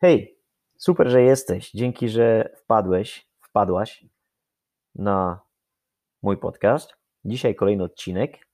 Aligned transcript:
Hej, 0.00 0.38
super, 0.76 1.08
że 1.08 1.22
jesteś. 1.22 1.70
Dzięki, 1.70 2.08
że 2.08 2.52
wpadłeś, 2.56 3.28
wpadłaś 3.40 4.04
na 4.94 5.40
mój 6.22 6.36
podcast. 6.36 6.94
Dzisiaj 7.24 7.54
kolejny 7.54 7.84
odcinek. 7.84 8.46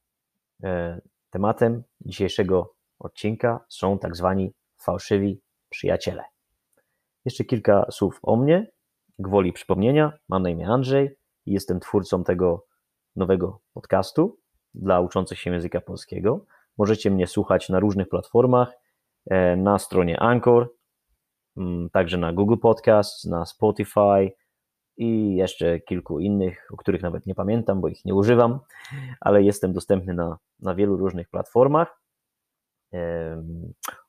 E, 0.62 1.00
tematem 1.30 1.82
dzisiejszego 2.00 2.74
odcinka 2.98 3.64
są 3.68 3.98
tak 3.98 4.16
zwani 4.16 4.52
fałszywi 4.76 5.40
przyjaciele. 5.68 6.24
Jeszcze 7.24 7.44
kilka 7.44 7.86
słów 7.90 8.18
o 8.22 8.36
mnie. 8.36 8.70
Gwoli 9.18 9.52
przypomnienia, 9.52 10.12
mam 10.28 10.42
na 10.42 10.50
imię 10.50 10.68
Andrzej 10.68 11.16
i 11.46 11.52
jestem 11.52 11.80
twórcą 11.80 12.24
tego 12.24 12.66
nowego 13.16 13.60
podcastu 13.74 14.38
dla 14.74 15.00
uczących 15.00 15.38
się 15.38 15.52
języka 15.52 15.80
polskiego. 15.80 16.46
Możecie 16.78 17.10
mnie 17.10 17.26
słuchać 17.26 17.68
na 17.68 17.80
różnych 17.80 18.08
platformach, 18.08 18.72
e, 19.26 19.56
na 19.56 19.78
stronie 19.78 20.20
Anchor, 20.20 20.73
także 21.92 22.18
na 22.18 22.32
Google 22.32 22.56
Podcast, 22.56 23.24
na 23.24 23.46
Spotify 23.46 24.32
i 24.96 25.36
jeszcze 25.36 25.80
kilku 25.80 26.20
innych, 26.20 26.68
o 26.72 26.76
których 26.76 27.02
nawet 27.02 27.26
nie 27.26 27.34
pamiętam, 27.34 27.80
bo 27.80 27.88
ich 27.88 28.04
nie 28.04 28.14
używam, 28.14 28.60
ale 29.20 29.42
jestem 29.42 29.72
dostępny 29.72 30.14
na, 30.14 30.38
na 30.60 30.74
wielu 30.74 30.96
różnych 30.96 31.28
platformach. 31.28 32.00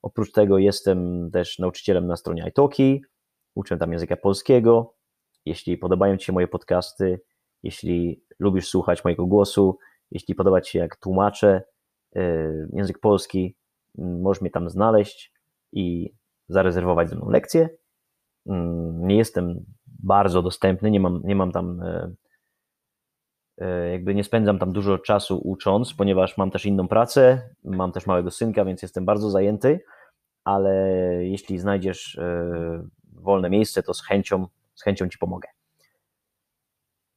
Oprócz 0.01 0.31
tego 0.31 0.57
jestem 0.57 1.29
też 1.31 1.59
nauczycielem 1.59 2.07
na 2.07 2.15
stronie 2.15 2.45
iTalki, 2.49 3.03
uczę 3.55 3.77
tam 3.77 3.91
języka 3.91 4.15
polskiego. 4.15 4.95
Jeśli 5.45 5.77
podobają 5.77 6.17
Ci 6.17 6.25
się 6.25 6.33
moje 6.33 6.47
podcasty, 6.47 7.21
jeśli 7.63 8.23
lubisz 8.39 8.67
słuchać 8.67 9.03
mojego 9.03 9.25
głosu, 9.25 9.77
jeśli 10.11 10.35
podoba 10.35 10.61
Ci 10.61 10.71
się 10.71 10.79
jak 10.79 10.95
tłumaczę 10.95 11.63
e, 12.15 12.21
język 12.73 12.99
polski, 12.99 13.55
możesz 13.97 14.41
mnie 14.41 14.51
tam 14.51 14.69
znaleźć 14.69 15.33
i 15.71 16.13
zarezerwować 16.47 17.09
ze 17.09 17.15
mną 17.15 17.29
lekcję. 17.29 17.69
Mm, 18.45 19.07
nie 19.07 19.17
jestem 19.17 19.65
bardzo 20.03 20.41
dostępny, 20.41 20.91
nie 20.91 20.99
mam, 20.99 21.21
nie 21.23 21.35
mam 21.35 21.51
tam 21.51 21.81
e, 21.81 22.13
e, 23.57 23.91
jakby 23.91 24.15
nie 24.15 24.23
spędzam 24.23 24.59
tam 24.59 24.73
dużo 24.73 24.97
czasu 24.97 25.41
ucząc, 25.43 25.93
ponieważ 25.93 26.37
mam 26.37 26.51
też 26.51 26.65
inną 26.65 26.87
pracę, 26.87 27.49
mam 27.63 27.91
też 27.91 28.05
małego 28.05 28.31
synka, 28.31 28.65
więc 28.65 28.81
jestem 28.81 29.05
bardzo 29.05 29.29
zajęty, 29.29 29.79
ale 30.43 30.71
jeśli 31.21 31.59
znajdziesz 31.59 32.19
wolne 33.13 33.49
miejsce, 33.49 33.83
to 33.83 33.93
z 33.93 34.01
chęcią, 34.01 34.47
z 34.75 34.83
chęcią 34.83 35.09
Ci 35.09 35.17
pomogę. 35.17 35.47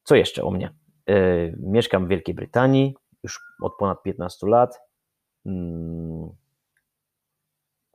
Co 0.02 0.16
jeszcze 0.16 0.42
o 0.42 0.50
mnie? 0.50 0.74
E, 1.08 1.14
mieszkam 1.60 2.06
w 2.06 2.08
Wielkiej 2.08 2.34
Brytanii 2.34 2.94
już 3.22 3.40
od 3.62 3.76
ponad 3.78 4.02
15 4.02 4.46
lat, 4.46 4.80
mm, 5.46 6.28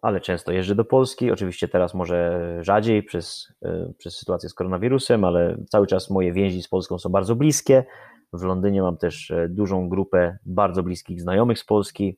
ale 0.03 0.21
często 0.21 0.51
jeżdżę 0.51 0.75
do 0.75 0.85
Polski. 0.85 1.31
Oczywiście 1.31 1.67
teraz 1.67 1.93
może 1.93 2.39
rzadziej 2.61 3.03
przez, 3.03 3.53
e, 3.61 3.93
przez 3.97 4.17
sytuację 4.17 4.49
z 4.49 4.53
koronawirusem, 4.53 5.23
ale 5.23 5.57
cały 5.69 5.87
czas 5.87 6.09
moje 6.09 6.33
więzi 6.33 6.63
z 6.63 6.67
Polską 6.67 6.99
są 6.99 7.09
bardzo 7.09 7.35
bliskie. 7.35 7.85
W 8.33 8.43
Londynie 8.43 8.81
mam 8.81 8.97
też 8.97 9.31
e, 9.31 9.49
dużą 9.49 9.89
grupę 9.89 10.37
bardzo 10.45 10.83
bliskich 10.83 11.21
znajomych 11.21 11.59
z 11.59 11.65
Polski, 11.65 12.17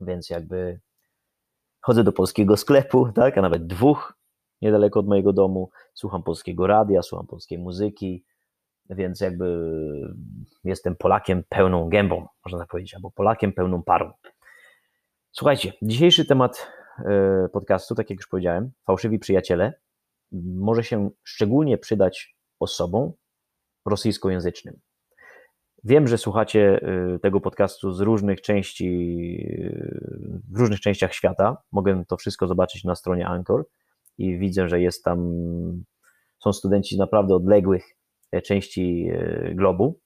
więc 0.00 0.30
jakby 0.30 0.80
chodzę 1.80 2.04
do 2.04 2.12
polskiego 2.12 2.56
sklepu, 2.56 3.08
tak, 3.14 3.38
a 3.38 3.42
nawet 3.42 3.66
dwóch 3.66 4.18
niedaleko 4.60 5.00
od 5.00 5.06
mojego 5.06 5.32
domu. 5.32 5.70
Słucham 5.94 6.22
polskiego 6.22 6.66
radia, 6.66 7.02
słucham 7.02 7.26
polskiej 7.26 7.58
muzyki, 7.58 8.24
więc 8.90 9.20
jakby 9.20 9.68
jestem 10.64 10.96
Polakiem 10.96 11.42
pełną 11.48 11.88
gębą, 11.88 12.26
można 12.44 12.58
tak 12.58 12.68
powiedzieć, 12.68 12.94
albo 12.94 13.10
Polakiem 13.10 13.52
pełną 13.52 13.82
parą. 13.82 14.12
Słuchajcie, 15.32 15.72
dzisiejszy 15.82 16.24
temat 16.24 16.81
podcastu, 17.52 17.94
tak 17.94 18.10
jak 18.10 18.18
już 18.18 18.28
powiedziałem, 18.28 18.70
fałszywi 18.86 19.18
przyjaciele, 19.18 19.72
może 20.54 20.84
się 20.84 21.10
szczególnie 21.24 21.78
przydać 21.78 22.36
osobom 22.60 23.12
rosyjskojęzycznym. 23.86 24.80
Wiem, 25.84 26.08
że 26.08 26.18
słuchacie 26.18 26.80
e, 26.82 27.18
tego 27.18 27.40
podcastu 27.40 27.92
z 27.92 28.00
różnych 28.00 28.40
części, 28.40 28.88
e, 29.60 30.42
w 30.50 30.58
różnych 30.58 30.80
częściach 30.80 31.14
świata. 31.14 31.56
Mogę 31.72 32.04
to 32.08 32.16
wszystko 32.16 32.46
zobaczyć 32.46 32.84
na 32.84 32.94
stronie 32.94 33.26
Anchor 33.26 33.66
i 34.18 34.38
widzę, 34.38 34.68
że 34.68 34.80
jest 34.80 35.04
tam, 35.04 35.32
są 36.38 36.52
studenci 36.52 36.94
z 36.94 36.98
naprawdę 36.98 37.34
odległych 37.34 37.84
e, 38.32 38.42
części 38.42 39.08
e, 39.12 39.54
globu, 39.54 39.98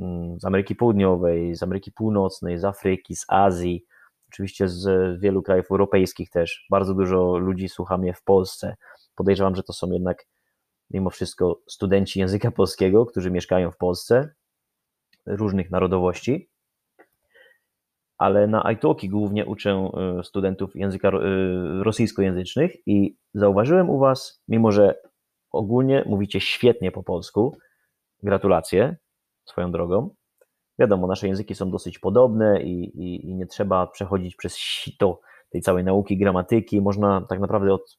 mm, 0.00 0.40
z 0.40 0.44
Ameryki 0.44 0.74
Południowej, 0.74 1.54
z 1.54 1.62
Ameryki 1.62 1.92
Północnej, 1.92 2.58
z 2.58 2.64
Afryki, 2.64 3.16
z 3.16 3.24
Azji, 3.28 3.84
oczywiście 4.34 4.68
z 4.68 5.20
wielu 5.20 5.42
krajów 5.42 5.70
europejskich 5.70 6.30
też. 6.30 6.66
Bardzo 6.70 6.94
dużo 6.94 7.38
ludzi 7.38 7.68
słucha 7.68 7.98
mnie 7.98 8.14
w 8.14 8.22
Polsce. 8.22 8.76
Podejrzewam, 9.14 9.56
że 9.56 9.62
to 9.62 9.72
są 9.72 9.90
jednak 9.90 10.26
mimo 10.90 11.10
wszystko 11.10 11.60
studenci 11.66 12.20
języka 12.20 12.50
polskiego, 12.50 13.06
którzy 13.06 13.30
mieszkają 13.30 13.70
w 13.70 13.76
Polsce, 13.76 14.34
różnych 15.26 15.70
narodowości 15.70 16.48
ale 18.18 18.46
na 18.46 18.72
iTalki 18.72 19.08
głównie 19.08 19.46
uczę 19.46 19.70
e, 19.70 20.24
studentów 20.24 20.76
języka 20.76 21.08
e, 21.08 21.12
rosyjskojęzycznych 21.82 22.72
i 22.86 23.16
zauważyłem 23.34 23.90
u 23.90 23.98
Was, 23.98 24.42
mimo 24.48 24.72
że 24.72 24.94
ogólnie 25.50 26.04
mówicie 26.06 26.40
świetnie 26.40 26.92
po 26.92 27.02
polsku, 27.02 27.56
gratulacje 28.22 28.96
swoją 29.44 29.72
drogą. 29.72 30.14
Wiadomo, 30.78 31.06
nasze 31.06 31.28
języki 31.28 31.54
są 31.54 31.70
dosyć 31.70 31.98
podobne 31.98 32.62
i, 32.62 32.84
i, 32.84 33.30
i 33.30 33.34
nie 33.34 33.46
trzeba 33.46 33.86
przechodzić 33.86 34.36
przez 34.36 34.56
sito 34.56 35.20
tej 35.50 35.60
całej 35.60 35.84
nauki 35.84 36.18
gramatyki. 36.18 36.80
Można 36.80 37.20
tak 37.28 37.40
naprawdę 37.40 37.74
od, 37.74 37.98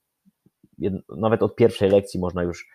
nawet 1.17 1.43
od 1.43 1.55
pierwszej 1.55 1.89
lekcji 1.89 2.19
można 2.19 2.43
już, 2.43 2.67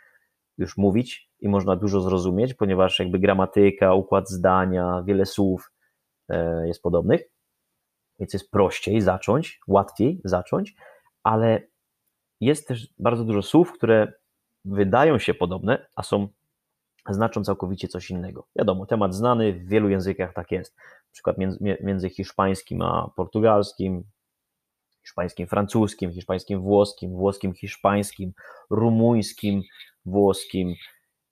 już 0.59 0.77
mówić 0.77 1.31
i 1.41 1.49
można 1.49 1.77
dużo 1.77 2.01
zrozumieć, 2.01 2.55
ponieważ 2.55 2.99
jakby 2.99 3.19
gramatyka, 3.19 3.95
układ 3.95 4.31
zdania, 4.31 5.03
wiele 5.07 5.27
słów 5.27 5.73
e, 6.29 6.67
jest 6.67 6.83
podobnych 6.83 7.21
więc 8.21 8.33
jest 8.33 8.51
prościej 8.51 9.01
zacząć, 9.01 9.61
łatwiej 9.67 10.21
zacząć, 10.25 10.75
ale 11.23 11.63
jest 12.41 12.69
też 12.69 12.89
bardzo 12.99 13.25
dużo 13.25 13.43
słów, 13.43 13.73
które 13.73 14.13
wydają 14.65 15.19
się 15.19 15.35
podobne, 15.35 15.87
a 15.97 16.03
są 16.03 16.29
znaczą 17.09 17.45
całkowicie 17.45 17.89
coś 17.89 18.11
innego. 18.11 18.47
Wiadomo, 18.57 18.87
temat 18.87 19.15
znany, 19.15 19.53
w 19.53 19.69
wielu 19.69 19.89
językach 19.89 20.35
tak 20.35 20.51
jest. 20.51 20.77
Na 20.77 21.13
przykład 21.13 21.39
między, 21.39 21.59
między 21.83 22.11
hiszpańskim 22.11 22.83
a 22.83 23.11
portugalskim, 23.17 24.05
hiszpańskim 25.03 25.47
francuskim, 25.47 26.13
hiszpańskim 26.13 26.61
włoskim, 26.61 27.11
włoskim 27.11 27.55
hiszpańskim, 27.55 28.33
rumuńskim 28.71 29.63
włoskim, 30.05 30.75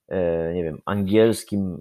e, 0.09 0.55
nie 0.55 0.65
wiem, 0.65 0.79
angielskim 0.84 1.81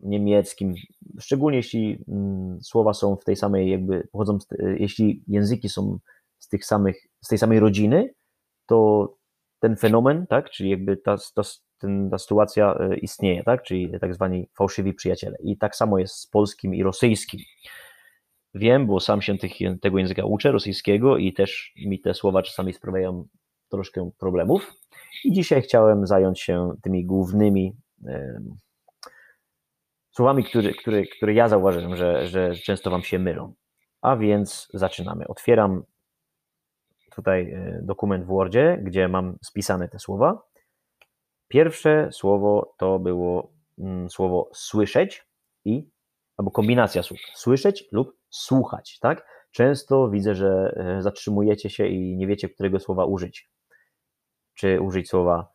niemieckim, 0.00 0.74
szczególnie 1.20 1.56
jeśli 1.56 2.04
mm, 2.08 2.62
słowa 2.62 2.94
są 2.94 3.16
w 3.16 3.24
tej 3.24 3.36
samej, 3.36 3.70
jakby 3.70 4.08
pochodzą, 4.12 4.40
z, 4.40 4.46
jeśli 4.78 5.24
języki 5.26 5.68
są 5.68 5.98
z 6.38 6.48
tych 6.48 6.64
samych, 6.64 7.06
z 7.20 7.28
tej 7.28 7.38
samej 7.38 7.60
rodziny, 7.60 8.14
to 8.66 9.08
ten 9.60 9.76
fenomen, 9.76 10.26
tak, 10.26 10.50
czyli 10.50 10.70
jakby 10.70 10.96
ta, 10.96 11.16
ta, 11.34 11.42
ten, 11.78 12.10
ta 12.10 12.18
sytuacja 12.18 12.74
e, 12.74 12.96
istnieje, 12.96 13.44
tak, 13.44 13.62
czyli 13.62 14.00
tak 14.00 14.14
zwani 14.14 14.48
fałszywi 14.58 14.94
przyjaciele. 14.94 15.36
I 15.42 15.56
tak 15.56 15.76
samo 15.76 15.98
jest 15.98 16.14
z 16.14 16.26
polskim 16.26 16.74
i 16.74 16.82
rosyjskim. 16.82 17.40
Wiem, 18.54 18.86
bo 18.86 19.00
sam 19.00 19.22
się 19.22 19.38
tych, 19.38 19.52
tego 19.80 19.98
języka 19.98 20.24
uczę, 20.24 20.52
rosyjskiego, 20.52 21.16
i 21.16 21.32
też 21.32 21.72
mi 21.86 22.00
te 22.00 22.14
słowa 22.14 22.42
czasami 22.42 22.72
sprawiają 22.72 23.26
troszkę 23.70 24.10
problemów. 24.18 24.72
I 25.24 25.32
dzisiaj 25.32 25.62
chciałem 25.62 26.06
zająć 26.06 26.40
się 26.40 26.74
tymi 26.82 27.04
głównymi 27.04 27.76
słowami, 30.10 30.44
które, 30.44 30.72
które, 30.72 31.02
które 31.02 31.34
ja 31.34 31.48
zauważyłem, 31.48 31.96
że, 31.96 32.26
że 32.26 32.54
często 32.54 32.90
Wam 32.90 33.02
się 33.02 33.18
mylą. 33.18 33.54
A 34.02 34.16
więc 34.16 34.68
zaczynamy. 34.74 35.28
Otwieram 35.28 35.82
tutaj 37.14 37.50
e, 37.50 37.80
dokument 37.82 38.24
w 38.24 38.26
Wordzie, 38.26 38.78
gdzie 38.82 39.08
mam 39.08 39.36
spisane 39.42 39.88
te 39.88 39.98
słowa. 39.98 40.42
Pierwsze 41.48 42.08
słowo 42.12 42.74
to 42.78 42.98
było 42.98 43.52
mm, 43.78 44.10
słowo 44.10 44.50
słyszeć 44.52 45.26
i 45.64 45.88
albo 46.36 46.50
kombinacja 46.50 47.02
słów. 47.02 47.18
Słyszeć 47.34 47.88
lub 47.92 48.16
słuchać, 48.30 48.98
tak? 48.98 49.26
Często 49.50 50.08
widzę, 50.08 50.34
że 50.34 50.74
e, 50.76 51.02
zatrzymujecie 51.02 51.70
się 51.70 51.86
i 51.86 52.16
nie 52.16 52.26
wiecie, 52.26 52.48
którego 52.48 52.80
słowa 52.80 53.04
użyć. 53.04 53.50
Czy 54.54 54.80
użyć 54.80 55.08
słowa 55.08 55.52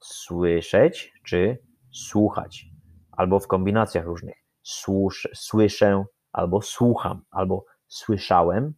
słyszeć, 0.00 1.12
czy 1.24 1.58
słuchać 1.92 2.66
albo 3.12 3.40
w 3.40 3.46
kombinacjach 3.46 4.04
różnych. 4.04 4.36
Słusz, 4.62 5.28
słyszę, 5.34 6.04
albo 6.32 6.62
słucham, 6.62 7.22
albo 7.30 7.64
słyszałem, 7.88 8.74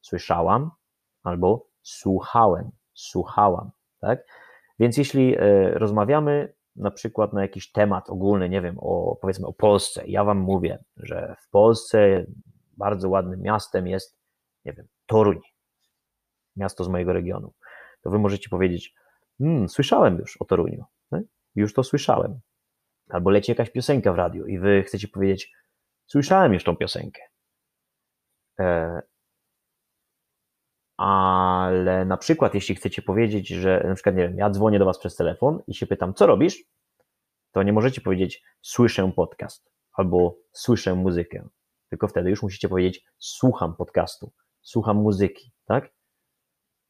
słyszałam, 0.00 0.70
albo 1.22 1.66
słuchałem, 1.82 2.70
słuchałam, 2.94 3.70
tak? 4.00 4.26
Więc 4.78 4.96
jeśli 4.96 5.36
e, 5.38 5.70
rozmawiamy 5.70 6.52
na 6.76 6.90
przykład 6.90 7.32
na 7.32 7.42
jakiś 7.42 7.72
temat 7.72 8.10
ogólny, 8.10 8.48
nie 8.48 8.60
wiem, 8.60 8.76
o, 8.78 9.18
powiedzmy 9.20 9.46
o 9.46 9.52
Polsce, 9.52 10.06
ja 10.06 10.24
wam 10.24 10.38
mówię, 10.38 10.84
że 10.96 11.36
w 11.40 11.50
Polsce 11.50 12.26
bardzo 12.76 13.08
ładnym 13.08 13.42
miastem 13.42 13.86
jest, 13.86 14.18
nie 14.64 14.72
wiem, 14.72 14.86
Toruń, 15.06 15.40
miasto 16.56 16.84
z 16.84 16.88
mojego 16.88 17.12
regionu, 17.12 17.52
to 18.02 18.10
wy 18.10 18.18
możecie 18.18 18.48
powiedzieć, 18.48 18.94
hmm, 19.38 19.68
słyszałem 19.68 20.18
już 20.18 20.36
o 20.36 20.44
Toruniu, 20.44 20.84
tak? 21.10 21.22
już 21.54 21.74
to 21.74 21.82
słyszałem. 21.82 22.40
Albo 23.08 23.30
leci 23.30 23.50
jakaś 23.50 23.70
piosenka 23.70 24.12
w 24.12 24.16
radiu 24.16 24.46
i 24.46 24.58
wy 24.58 24.82
chcecie 24.82 25.08
powiedzieć, 25.08 25.52
słyszałem 26.06 26.54
już 26.54 26.64
tą 26.64 26.76
piosenkę. 26.76 27.22
Ale 30.96 32.04
na 32.04 32.16
przykład, 32.16 32.54
jeśli 32.54 32.74
chcecie 32.74 33.02
powiedzieć, 33.02 33.48
że 33.48 33.84
na 33.88 33.94
przykład, 33.94 34.16
nie 34.16 34.22
wiem, 34.22 34.38
ja 34.38 34.50
dzwonię 34.50 34.78
do 34.78 34.84
was 34.84 34.98
przez 34.98 35.16
telefon 35.16 35.62
i 35.66 35.74
się 35.74 35.86
pytam, 35.86 36.14
co 36.14 36.26
robisz, 36.26 36.64
to 37.52 37.62
nie 37.62 37.72
możecie 37.72 38.00
powiedzieć, 38.00 38.42
słyszę 38.60 39.12
podcast 39.16 39.70
albo 39.92 40.36
słyszę 40.52 40.94
muzykę, 40.94 41.48
tylko 41.90 42.08
wtedy 42.08 42.30
już 42.30 42.42
musicie 42.42 42.68
powiedzieć, 42.68 43.04
słucham 43.18 43.76
podcastu, 43.76 44.32
słucham 44.62 44.96
muzyki, 44.96 45.52
tak? 45.64 45.92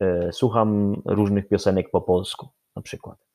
E, 0.01 0.33
słucham 0.33 1.03
różnych 1.05 1.49
piosenek 1.49 1.91
po 1.91 2.01
polsku, 2.01 2.49
na 2.77 2.83
przykład. 2.83 3.27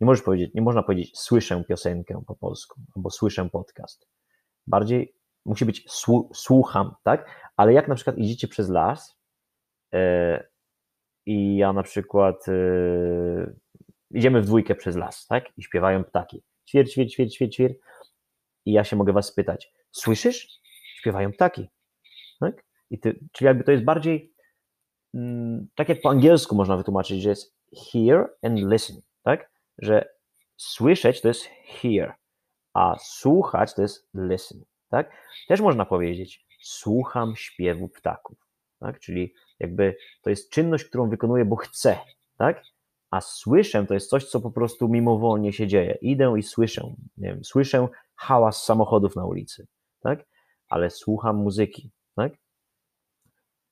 Nie 0.00 0.06
możesz 0.06 0.22
powiedzieć, 0.22 0.54
nie 0.54 0.62
można 0.62 0.82
powiedzieć, 0.82 1.18
słyszę 1.18 1.64
piosenkę 1.68 2.22
po 2.26 2.36
polsku 2.36 2.80
albo 2.96 3.10
słyszę 3.10 3.48
podcast. 3.50 4.08
Bardziej 4.66 5.14
musi 5.44 5.64
być 5.64 5.84
słucham, 6.34 6.94
tak? 7.02 7.50
Ale 7.56 7.72
jak 7.72 7.88
na 7.88 7.94
przykład 7.94 8.18
idziecie 8.18 8.48
przez 8.48 8.68
las 8.68 9.21
i 11.26 11.56
ja 11.56 11.72
na 11.72 11.82
przykład 11.82 12.48
e, 12.48 12.52
idziemy 14.10 14.42
w 14.42 14.46
dwójkę 14.46 14.74
przez 14.74 14.96
las, 14.96 15.26
tak? 15.26 15.58
I 15.58 15.62
śpiewają 15.62 16.04
ptaki. 16.04 16.42
Ćwir, 16.68 16.90
ćwir, 16.90 17.10
ćwir, 17.10 17.30
ćwir, 17.30 17.50
ćwir. 17.50 17.74
I 18.64 18.72
ja 18.72 18.84
się 18.84 18.96
mogę 18.96 19.12
was 19.12 19.26
spytać, 19.26 19.72
słyszysz? 19.90 20.48
Śpiewają 20.96 21.32
ptaki. 21.32 21.68
Tak? 22.40 22.64
I 22.90 22.98
ty, 22.98 23.18
czyli 23.32 23.46
jakby 23.46 23.64
to 23.64 23.72
jest 23.72 23.84
bardziej 23.84 24.32
mm, 25.14 25.68
tak 25.74 25.88
jak 25.88 26.00
po 26.00 26.10
angielsku 26.10 26.54
można 26.54 26.76
wytłumaczyć, 26.76 27.22
że 27.22 27.28
jest 27.28 27.56
hear 27.92 28.34
and 28.42 28.58
listen, 28.58 28.96
tak? 29.22 29.50
Że 29.78 30.08
słyszeć 30.56 31.20
to 31.20 31.28
jest 31.28 31.44
hear, 31.66 32.14
a 32.74 32.96
słuchać 32.98 33.74
to 33.74 33.82
jest 33.82 34.08
listen, 34.14 34.64
tak? 34.88 35.12
Też 35.48 35.60
można 35.60 35.84
powiedzieć 35.84 36.46
słucham 36.62 37.36
śpiewu 37.36 37.88
ptaków, 37.88 38.38
tak? 38.82 39.00
Czyli 39.00 39.34
jakby 39.58 39.96
to 40.22 40.30
jest 40.30 40.50
czynność, 40.50 40.84
którą 40.84 41.10
wykonuję, 41.10 41.44
bo 41.44 41.56
chcę, 41.56 41.98
tak? 42.36 42.62
A 43.10 43.20
słyszę 43.20 43.86
to 43.86 43.94
jest 43.94 44.10
coś, 44.10 44.24
co 44.24 44.40
po 44.40 44.50
prostu 44.50 44.88
mimowolnie 44.88 45.52
się 45.52 45.66
dzieje. 45.66 45.98
Idę 46.00 46.34
i 46.38 46.42
słyszę, 46.42 46.94
nie 47.16 47.28
wiem, 47.28 47.44
słyszę 47.44 47.88
hałas 48.16 48.64
samochodów 48.64 49.16
na 49.16 49.26
ulicy, 49.26 49.66
tak? 50.00 50.24
Ale 50.68 50.90
słucham 50.90 51.36
muzyki, 51.36 51.90
tak? 52.16 52.32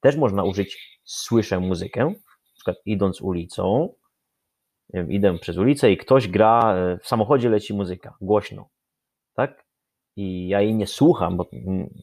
Też 0.01 0.17
można 0.17 0.45
użyć 0.45 1.01
słyszę 1.05 1.61
muzykę, 1.61 2.05
na 2.05 2.55
przykład 2.55 2.77
idąc 2.85 3.21
ulicą, 3.21 3.95
nie 4.93 5.01
wiem, 5.01 5.13
idę 5.13 5.39
przez 5.39 5.57
ulicę 5.57 5.93
i 5.93 5.97
ktoś 5.97 6.29
gra, 6.29 6.75
e, 6.77 6.99
w 6.99 7.07
samochodzie 7.07 7.49
leci 7.49 7.75
muzyka, 7.75 8.17
głośno, 8.21 8.69
tak? 9.35 9.65
I 10.17 10.49
ja 10.49 10.61
jej 10.61 10.75
nie 10.75 10.87
słucham, 10.87 11.37
bo 11.37 11.49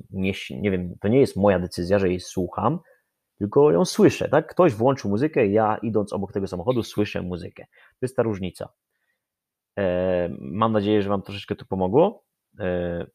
nie, 0.09 0.33
nie 0.51 0.71
wiem, 0.71 0.95
to 1.01 1.07
nie 1.07 1.19
jest 1.19 1.35
moja 1.35 1.59
decyzja, 1.59 1.99
że 1.99 2.09
jej 2.09 2.19
słucham, 2.19 2.79
tylko 3.39 3.71
ją 3.71 3.85
słyszę, 3.85 4.29
tak? 4.29 4.47
Ktoś 4.47 4.73
włączył 4.73 5.09
muzykę, 5.09 5.47
ja 5.47 5.77
idąc 5.81 6.13
obok 6.13 6.31
tego 6.31 6.47
samochodu 6.47 6.83
słyszę 6.83 7.21
muzykę. 7.21 7.65
To 7.71 7.97
jest 8.01 8.15
ta 8.15 8.23
różnica. 8.23 8.69
E, 9.79 10.29
mam 10.39 10.71
nadzieję, 10.71 11.01
że 11.01 11.09
Wam 11.09 11.21
troszeczkę 11.21 11.55
to 11.55 11.65
pomogło. 11.65 12.23
E, 12.59 13.05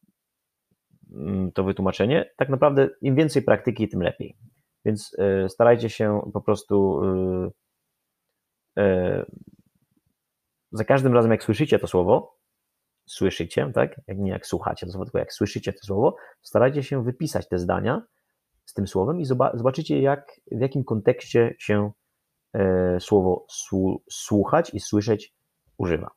mm, 1.13 1.53
to 1.53 1.65
wytłumaczenie. 1.65 2.31
Tak 2.37 2.49
naprawdę 2.49 2.89
im 3.01 3.15
więcej 3.15 3.43
praktyki, 3.43 3.89
tym 3.89 4.03
lepiej. 4.03 4.37
Więc 4.85 5.17
e, 5.19 5.49
starajcie 5.49 5.91
się 5.91 6.31
po 6.33 6.41
prostu 6.41 7.01
za 10.73 10.85
każdym 10.85 11.15
razem, 11.15 11.31
jak 11.31 11.45
słyszycie 11.45 11.79
to 11.79 11.87
słowo, 11.87 12.37
słyszycie, 13.07 13.71
tak? 13.75 14.01
Jak 14.07 14.19
nie 14.19 14.31
jak 14.31 14.47
słuchacie 14.47 14.87
to 14.87 14.93
słowo, 14.93 15.05
tylko 15.05 15.19
jak 15.19 15.33
słyszycie 15.33 15.73
to 15.73 15.87
słowo, 15.87 16.17
starajcie 16.43 16.83
się 16.83 17.05
wypisać 17.05 17.49
te 17.49 17.59
zdania 17.59 18.03
z 18.65 18.73
tym 18.73 18.87
słowem 18.87 19.21
i 19.21 19.25
zobaczycie, 19.55 20.01
jak, 20.01 20.41
w 20.53 20.61
jakim 20.61 20.85
kontekście 20.85 21.55
się 21.59 21.93
słowo 22.99 23.47
słuchać 24.11 24.75
i 24.75 24.81
słyszeć 24.81 25.35
używa. 25.79 26.11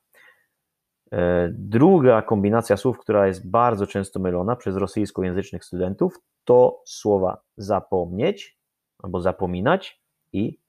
E, 1.11 1.49
druga 1.53 2.21
kombinacja 2.21 2.77
słów, 2.77 2.99
która 2.99 3.27
jest 3.27 3.49
bardzo 3.49 3.87
często 3.87 4.19
mylona 4.19 4.55
przez 4.55 4.75
rosyjskojęzycznych 4.75 5.65
studentów, 5.65 6.19
to 6.43 6.81
słowa 6.85 7.41
zapomnieć 7.57 8.59
albo 9.03 9.21
zapominać 9.21 10.01
i 10.33 10.59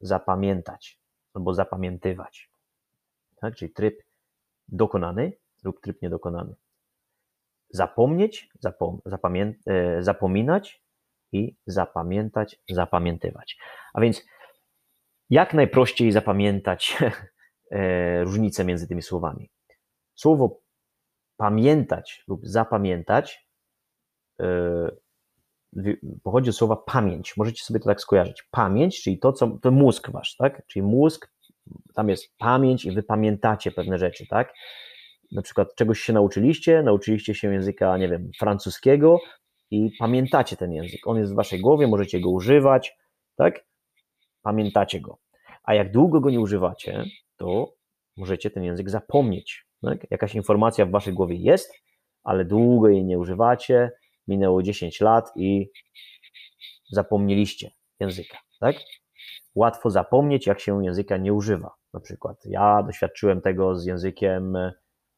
zapamiętać 0.00 1.00
albo 1.34 1.54
zapamiętywać. 1.54 2.50
Tak? 3.36 3.56
Czyli 3.56 3.72
tryb 3.72 4.02
dokonany 4.68 5.32
lub 5.64 5.80
tryb 5.80 6.02
niedokonany. 6.02 6.54
Zapomnieć, 7.70 8.50
zapom 8.60 9.00
zapamię 9.04 9.54
e, 9.66 10.02
zapominać 10.02 10.85
i 11.32 11.56
zapamiętać, 11.66 12.60
zapamiętywać. 12.70 13.58
A 13.94 14.00
więc 14.00 14.26
jak 15.30 15.54
najprościej 15.54 16.12
zapamiętać 16.12 16.96
e, 17.70 18.24
różnicę 18.24 18.64
między 18.64 18.88
tymi 18.88 19.02
słowami? 19.02 19.50
Słowo 20.14 20.60
pamiętać 21.36 22.24
lub 22.28 22.40
zapamiętać 22.46 23.48
yy, 24.38 24.96
pochodzi 26.22 26.50
od 26.50 26.56
słowa 26.56 26.76
pamięć. 26.76 27.36
Możecie 27.36 27.64
sobie 27.64 27.80
to 27.80 27.86
tak 27.86 28.00
skojarzyć. 28.00 28.42
Pamięć, 28.50 29.02
czyli 29.02 29.18
to, 29.18 29.32
co 29.32 29.58
to 29.62 29.70
mózg 29.70 30.10
wasz, 30.10 30.36
tak? 30.36 30.66
Czyli 30.66 30.82
mózg, 30.82 31.32
tam 31.94 32.08
jest 32.08 32.36
pamięć 32.38 32.84
i 32.84 32.90
wy 32.90 33.02
pamiętacie 33.02 33.70
pewne 33.70 33.98
rzeczy, 33.98 34.26
tak? 34.26 34.52
Na 35.32 35.42
przykład 35.42 35.74
czegoś 35.74 36.00
się 36.00 36.12
nauczyliście, 36.12 36.82
nauczyliście 36.82 37.34
się 37.34 37.52
języka, 37.52 37.98
nie 37.98 38.08
wiem, 38.08 38.30
francuskiego 38.38 39.18
i 39.70 39.90
pamiętacie 39.98 40.56
ten 40.56 40.72
język. 40.72 41.06
On 41.06 41.18
jest 41.18 41.32
w 41.32 41.36
waszej 41.36 41.60
głowie, 41.60 41.86
możecie 41.86 42.20
go 42.20 42.30
używać, 42.30 42.96
tak? 43.36 43.66
Pamiętacie 44.42 45.00
go. 45.00 45.18
A 45.62 45.74
jak 45.74 45.92
długo 45.92 46.20
go 46.20 46.30
nie 46.30 46.40
używacie, 46.40 47.04
to 47.36 47.72
możecie 48.16 48.50
ten 48.50 48.64
język 48.64 48.90
zapomnieć. 48.90 49.66
Tak? 49.82 50.10
Jakaś 50.10 50.34
informacja 50.34 50.86
w 50.86 50.90
waszej 50.90 51.14
głowie 51.14 51.36
jest, 51.36 51.74
ale 52.22 52.44
długo 52.44 52.88
jej 52.88 53.04
nie 53.04 53.18
używacie, 53.18 53.90
minęło 54.28 54.62
10 54.62 55.00
lat 55.00 55.32
i 55.36 55.70
zapomnieliście 56.90 57.70
języka. 58.00 58.38
Tak? 58.60 58.76
Łatwo 59.54 59.90
zapomnieć, 59.90 60.46
jak 60.46 60.60
się 60.60 60.84
języka 60.84 61.16
nie 61.16 61.32
używa. 61.32 61.74
Na 61.94 62.00
przykład 62.00 62.36
ja 62.44 62.82
doświadczyłem 62.82 63.40
tego 63.40 63.76
z 63.76 63.86
językiem 63.86 64.56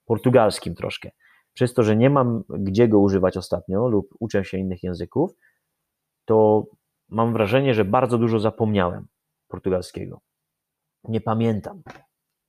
portugalskim 0.06 0.74
troszkę. 0.74 1.10
Przez 1.58 1.74
to, 1.74 1.82
że 1.82 1.96
nie 1.96 2.10
mam 2.10 2.44
gdzie 2.48 2.88
go 2.88 2.98
używać 2.98 3.36
ostatnio 3.36 3.88
lub 3.88 4.14
uczę 4.18 4.44
się 4.44 4.58
innych 4.58 4.82
języków, 4.82 5.30
to 6.24 6.66
mam 7.08 7.32
wrażenie, 7.32 7.74
że 7.74 7.84
bardzo 7.84 8.18
dużo 8.18 8.38
zapomniałem 8.38 9.06
portugalskiego. 9.48 10.20
Nie 11.04 11.20
pamiętam 11.20 11.82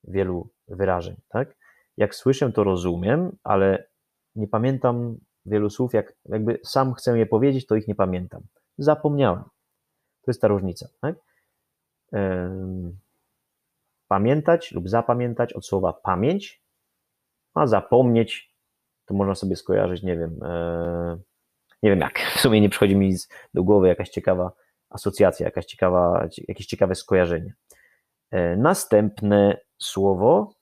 wielu 0.03 0.49
wyrażeń, 0.67 1.15
tak? 1.29 1.57
jak 1.97 2.15
słyszę, 2.15 2.51
to 2.51 2.63
rozumiem, 2.63 3.37
ale 3.43 3.87
nie 4.35 4.47
pamiętam 4.47 5.17
wielu 5.45 5.69
słów, 5.69 5.93
jak 5.93 6.13
jakby 6.25 6.59
sam 6.63 6.93
chcę 6.93 7.19
je 7.19 7.25
powiedzieć, 7.25 7.65
to 7.65 7.75
ich 7.75 7.87
nie 7.87 7.95
pamiętam. 7.95 8.43
Zapomniałem. 8.77 9.43
To 10.21 10.31
jest 10.31 10.41
ta 10.41 10.47
różnica. 10.47 10.89
Tak? 11.01 11.15
Pamiętać 14.07 14.71
lub 14.71 14.89
zapamiętać 14.89 15.53
od 15.53 15.65
słowa 15.65 15.93
pamięć, 15.93 16.63
a 17.53 17.67
zapomnieć 17.67 18.49
to 19.09 19.13
można 19.13 19.35
sobie 19.35 19.55
skojarzyć, 19.55 20.03
nie 20.03 20.17
wiem, 20.17 20.39
e, 20.43 21.17
nie 21.83 21.89
wiem 21.89 21.99
jak. 21.99 22.19
W 22.19 22.39
sumie 22.39 22.61
nie 22.61 22.69
przychodzi 22.69 22.95
mi 22.95 23.15
do 23.53 23.63
głowy 23.63 23.87
jakaś 23.87 24.09
ciekawa 24.09 24.51
asocjacja, 24.89 25.45
jakaś 25.45 25.65
ciekawa, 25.65 26.27
jakieś 26.47 26.65
ciekawe 26.65 26.95
skojarzenie. 26.95 27.53
E, 28.31 28.55
następne 28.55 29.57
słowo 29.77 30.59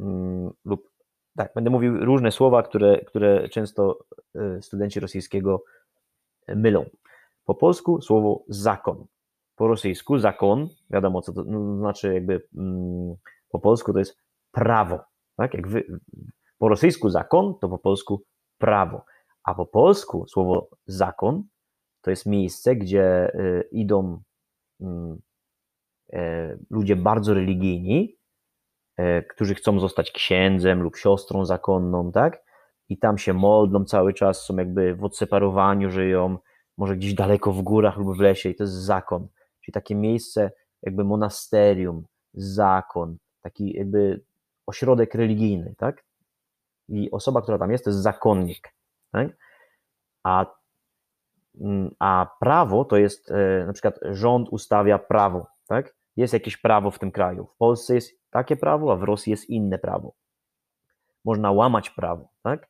Mm, 0.00 0.50
lub 0.64 0.90
tak, 1.36 1.52
będę 1.54 1.70
mówił 1.70 2.04
różne 2.04 2.32
słowa, 2.32 2.62
które, 2.62 3.00
które 3.00 3.48
często 3.48 3.98
e, 4.34 4.62
studenci 4.62 5.00
rosyjskiego 5.00 5.64
mylą. 6.48 6.84
Po 7.44 7.54
polsku 7.54 8.02
słowo 8.02 8.44
zakon. 8.48 9.06
Po 9.56 9.68
rosyjsku 9.68 10.18
zakon, 10.18 10.68
wiadomo 10.90 11.22
co 11.22 11.32
to 11.32 11.44
no, 11.44 11.78
znaczy, 11.78 12.14
jakby 12.14 12.42
mm, 12.56 13.14
po 13.48 13.58
polsku 13.58 13.92
to 13.92 13.98
jest 13.98 14.18
prawo. 14.52 15.00
Tak? 15.36 15.54
Jak 15.54 15.68
wy, 15.68 15.84
po 16.64 16.68
rosyjsku 16.68 17.10
zakon, 17.10 17.54
to 17.60 17.68
po 17.68 17.78
polsku 17.78 18.22
prawo. 18.58 19.04
A 19.44 19.54
po 19.54 19.66
polsku 19.66 20.26
słowo 20.28 20.68
zakon 20.86 21.44
to 22.00 22.10
jest 22.10 22.26
miejsce, 22.26 22.76
gdzie 22.76 23.04
e, 23.04 23.62
idą 23.72 24.22
mm, 24.80 25.18
ludzie 26.70 26.96
bardzo 26.96 27.34
religijni 27.34 28.16
E, 28.96 29.22
którzy 29.22 29.54
chcą 29.54 29.80
zostać 29.80 30.10
księdzem 30.10 30.82
lub 30.82 30.96
siostrą 30.96 31.44
zakonną, 31.44 32.12
tak? 32.12 32.44
I 32.88 32.98
tam 32.98 33.18
się 33.18 33.32
modlą 33.32 33.84
cały 33.84 34.14
czas, 34.14 34.44
są 34.44 34.56
jakby 34.56 34.94
w 34.94 35.04
odseparowaniu, 35.04 35.90
żyją, 35.90 36.38
może 36.78 36.96
gdzieś 36.96 37.14
daleko 37.14 37.52
w 37.52 37.62
górach 37.62 37.96
lub 37.96 38.16
w 38.16 38.20
lesie 38.20 38.48
i 38.50 38.54
to 38.54 38.64
jest 38.64 38.74
zakon. 38.74 39.28
Czyli 39.60 39.72
takie 39.72 39.94
miejsce 39.94 40.50
jakby 40.82 41.04
monasterium, 41.04 42.04
zakon, 42.34 43.16
taki 43.40 43.72
jakby 43.76 44.24
ośrodek 44.66 45.14
religijny, 45.14 45.74
tak? 45.78 46.04
I 46.88 47.10
osoba, 47.10 47.42
która 47.42 47.58
tam 47.58 47.70
jest, 47.70 47.84
to 47.84 47.90
jest 47.90 48.02
zakonnik, 48.02 48.74
tak? 49.12 49.28
A, 50.22 50.46
mm, 51.60 51.94
a 51.98 52.36
prawo 52.40 52.84
to 52.84 52.96
jest, 52.96 53.30
e, 53.30 53.64
na 53.66 53.72
przykład 53.72 53.98
rząd 54.02 54.48
ustawia 54.48 54.98
prawo, 54.98 55.46
tak? 55.66 55.94
Jest 56.16 56.32
jakieś 56.32 56.56
prawo 56.56 56.90
w 56.90 56.98
tym 56.98 57.12
kraju. 57.12 57.46
W 57.46 57.56
Polsce 57.56 57.94
jest 57.94 58.12
takie 58.30 58.56
prawo, 58.56 58.92
a 58.92 58.96
w 58.96 59.02
Rosji 59.02 59.30
jest 59.30 59.50
inne 59.50 59.78
prawo. 59.78 60.14
Można 61.24 61.52
łamać 61.52 61.90
prawo, 61.90 62.28
tak? 62.42 62.68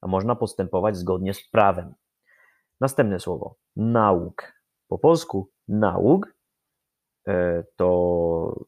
A 0.00 0.06
można 0.06 0.36
postępować 0.36 0.96
zgodnie 0.96 1.34
z 1.34 1.48
prawem. 1.48 1.94
Następne 2.80 3.20
słowo, 3.20 3.56
nauk. 3.76 4.52
Po 4.88 4.98
polsku 4.98 5.50
nauk 5.68 6.34
e, 7.28 7.64
to, 7.76 8.64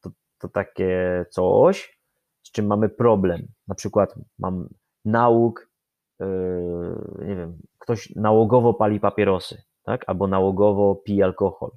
to, 0.00 0.10
to 0.38 0.48
takie 0.48 1.26
coś, 1.30 1.99
z 2.50 2.52
czym 2.52 2.66
mamy 2.66 2.88
problem. 2.88 3.46
Na 3.68 3.74
przykład 3.74 4.14
mam 4.38 4.68
nauk, 5.04 5.70
e, 6.20 6.26
nie 7.18 7.36
wiem, 7.36 7.58
ktoś 7.78 8.12
nałogowo 8.16 8.74
pali 8.74 9.00
papierosy, 9.00 9.62
tak? 9.82 10.04
albo 10.06 10.26
nałogowo 10.26 10.94
pije 10.94 11.24
alkohol. 11.24 11.70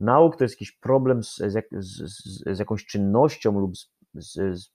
Nauk 0.00 0.36
to 0.36 0.44
jest 0.44 0.54
jakiś 0.54 0.72
problem 0.72 1.24
z, 1.24 1.36
z, 1.36 1.68
z, 1.72 2.56
z 2.56 2.58
jakąś 2.58 2.86
czynnością 2.86 3.60
lub 3.60 3.72
z, 4.14 4.70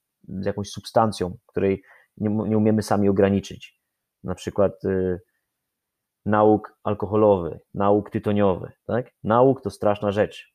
jakąś 0.46 0.70
substancją, 0.70 1.38
której 1.46 1.84
nie, 2.18 2.30
nie, 2.30 2.58
umiemy 2.58 2.84
sami 2.84 3.10
ograniczyć. 3.10 3.82
Na 4.24 4.36
przykład 4.36 4.86
y, 4.86 5.20
nauk 6.26 6.78
alkoholowy, 6.84 7.60
nauk 7.74 8.10
tytoniowy. 8.10 8.72
Tak? 8.86 9.12
Nauk 9.24 9.62
to 9.62 9.70
straszna 9.70 10.12
rzecz. 10.12 10.54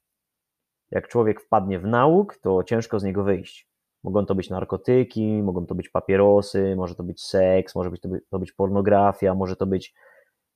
Jak 0.91 1.09
człowiek 1.09 1.41
wpadnie 1.41 1.79
w 1.79 1.87
nauk, 1.87 2.37
to 2.37 2.65
ciężko 2.65 3.01
z 3.01 3.05
niego 3.05 3.25
wyjść. 3.25 3.74
Mogą 4.05 4.27
to 4.27 4.35
być 4.35 4.51
narkotyki, 4.51 5.43
mogą 5.43 5.67
to 5.67 5.75
być 5.75 5.89
papierosy, 5.89 6.77
może 6.77 6.95
to 6.95 7.03
być 7.03 7.23
seks, 7.23 7.75
może 7.75 7.91
być 7.91 8.01
to, 8.01 8.09
to 8.31 8.39
być 8.39 8.53
pornografia, 8.53 9.35
może 9.35 9.57
to 9.57 9.67
być, 9.67 9.95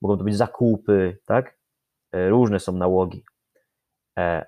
mogą 0.02 0.18
to 0.18 0.24
być 0.24 0.36
zakupy, 0.36 1.18
tak? 1.26 1.58
E, 2.12 2.28
różne 2.28 2.60
są 2.60 2.72
nałogi. 2.72 3.24
E, 4.18 4.46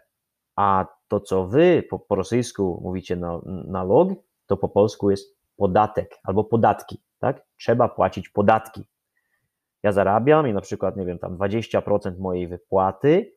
a 0.57 0.87
to, 1.09 1.21
co 1.21 1.47
wy 1.47 1.83
po, 1.91 1.99
po 1.99 2.15
rosyjsku 2.15 2.81
mówicie 2.83 3.17
na, 3.17 3.41
nalog, 3.47 4.09
to 4.47 4.57
po 4.57 4.69
polsku 4.69 5.11
jest 5.11 5.37
podatek 5.57 6.19
albo 6.25 6.45
podatki, 6.45 7.03
tak? 7.19 7.47
Trzeba 7.57 7.89
płacić 7.89 8.29
podatki. 8.29 8.85
Ja 9.83 9.93
zarabiam 9.93 10.49
i 10.49 10.53
na 10.53 10.61
przykład, 10.61 10.97
nie 10.97 11.05
wiem, 11.05 11.19
tam 11.19 11.37
20% 11.37 12.19
mojej 12.19 12.49
wypłaty, 12.49 13.33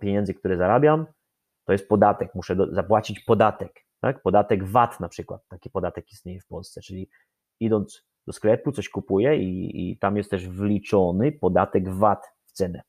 pieniędzy, 0.00 0.34
które 0.34 0.56
zarabiam, 0.56 1.06
to 1.64 1.72
jest 1.72 1.88
podatek, 1.88 2.34
muszę 2.34 2.56
do, 2.56 2.74
zapłacić 2.74 3.20
podatek, 3.20 3.85
tak? 4.00 4.22
Podatek 4.22 4.64
VAT 4.64 5.00
na 5.00 5.08
przykład, 5.08 5.48
taki 5.48 5.70
podatek 5.70 6.12
istnieje 6.12 6.40
w 6.40 6.46
Polsce, 6.46 6.80
czyli 6.80 7.10
idąc 7.60 8.06
do 8.26 8.32
sklepu, 8.32 8.72
coś 8.72 8.88
kupuję 8.88 9.36
i, 9.36 9.90
i 9.90 9.98
tam 9.98 10.16
jest 10.16 10.30
też 10.30 10.48
wliczony 10.48 11.32
podatek 11.32 11.88
VAT 11.88 12.26
w 12.44 12.52
cenę. 12.52 12.82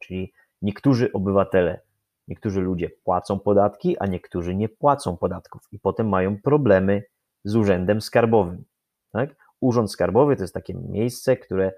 Czyli 0.00 0.32
niektórzy 0.62 1.12
obywatele, 1.12 1.80
niektórzy 2.28 2.60
ludzie 2.60 2.90
płacą 3.04 3.38
podatki, 3.38 3.98
a 3.98 4.06
niektórzy 4.06 4.54
nie 4.54 4.68
płacą 4.68 5.16
podatków 5.16 5.62
i 5.72 5.78
potem 5.78 6.08
mają 6.08 6.40
problemy 6.40 7.02
z 7.44 7.56
urzędem 7.56 8.00
skarbowym. 8.00 8.64
Tak? 9.12 9.36
Urząd 9.60 9.92
Skarbowy 9.92 10.36
to 10.36 10.42
jest 10.42 10.54
takie 10.54 10.74
miejsce, 10.74 11.36
które 11.36 11.72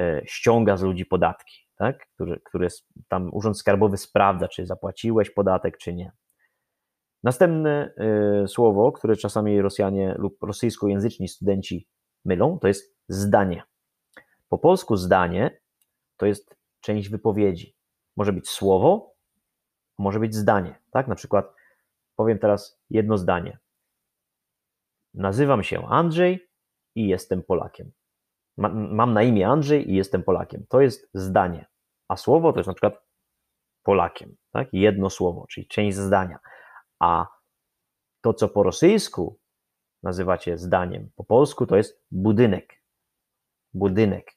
e, 0.00 0.22
ściąga 0.24 0.76
z 0.76 0.82
ludzi 0.82 1.06
podatki, 1.06 1.68
tak? 1.76 2.06
które, 2.14 2.36
które 2.44 2.68
tam 3.08 3.30
Urząd 3.32 3.58
Skarbowy 3.58 3.96
sprawdza, 3.96 4.48
czy 4.48 4.66
zapłaciłeś 4.66 5.30
podatek, 5.30 5.78
czy 5.78 5.94
nie. 5.94 6.12
Następne 7.22 7.94
e, 7.96 8.48
słowo, 8.48 8.92
które 8.92 9.16
czasami 9.16 9.62
Rosjanie 9.62 10.14
lub 10.18 10.42
rosyjskojęzyczni 10.42 11.28
studenci 11.28 11.88
mylą, 12.24 12.58
to 12.58 12.68
jest 12.68 12.96
zdanie. 13.08 13.62
Po 14.48 14.58
polsku 14.58 14.96
zdanie 14.96 15.60
to 16.16 16.26
jest 16.26 16.56
część 16.80 17.08
wypowiedzi. 17.08 17.76
Może 18.16 18.32
być 18.32 18.48
słowo, 18.48 19.14
może 19.98 20.20
być 20.20 20.34
zdanie. 20.34 20.78
Tak? 20.90 21.08
Na 21.08 21.14
przykład 21.14 21.54
powiem 22.16 22.38
teraz 22.38 22.80
jedno 22.90 23.18
zdanie. 23.18 23.58
Nazywam 25.14 25.62
się 25.62 25.86
Andrzej 25.86 26.48
i 26.94 27.08
jestem 27.08 27.42
Polakiem. 27.42 27.92
Mam 28.56 29.12
na 29.12 29.22
imię 29.22 29.48
Andrzej 29.48 29.90
i 29.90 29.94
jestem 29.94 30.22
Polakiem. 30.22 30.64
To 30.68 30.80
jest 30.80 31.10
zdanie. 31.14 31.66
A 32.08 32.16
słowo 32.16 32.52
to 32.52 32.58
jest 32.58 32.66
na 32.66 32.74
przykład 32.74 33.02
Polakiem. 33.82 34.36
Tak? 34.50 34.68
Jedno 34.72 35.10
słowo, 35.10 35.46
czyli 35.48 35.66
część 35.66 35.96
zdania. 35.96 36.38
A 37.00 37.26
to, 38.20 38.34
co 38.34 38.48
po 38.48 38.62
rosyjsku 38.62 39.38
nazywacie 40.02 40.58
zdaniem, 40.58 41.10
po 41.16 41.24
polsku 41.24 41.66
to 41.66 41.76
jest 41.76 42.04
budynek. 42.10 42.82
Budynek. 43.74 44.32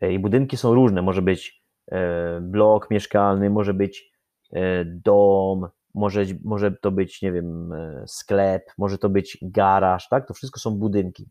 E, 0.00 0.12
I 0.12 0.18
budynki 0.18 0.56
są 0.56 0.74
różne. 0.74 1.02
Może 1.02 1.22
być 1.22 1.64
e, 1.90 2.40
blok 2.40 2.90
mieszkalny, 2.90 3.50
może 3.50 3.74
być 3.74 4.12
e, 4.52 4.84
dom, 4.84 5.68
może, 5.94 6.24
może 6.44 6.72
to 6.72 6.90
być, 6.90 7.22
nie 7.22 7.32
wiem, 7.32 7.72
sklep, 8.06 8.72
może 8.78 8.98
to 8.98 9.08
być 9.08 9.38
garaż, 9.42 10.08
tak? 10.08 10.28
To 10.28 10.34
wszystko 10.34 10.60
są 10.60 10.70
budynki. 10.70 11.30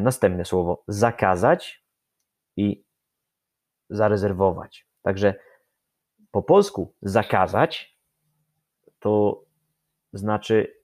Następne 0.00 0.44
słowo 0.44 0.84
zakazać 0.88 1.84
i 2.56 2.84
zarezerwować. 3.90 4.86
Także 5.02 5.34
po 6.30 6.42
polsku 6.42 6.94
zakazać 7.02 7.98
to 9.02 9.44
znaczy 10.12 10.82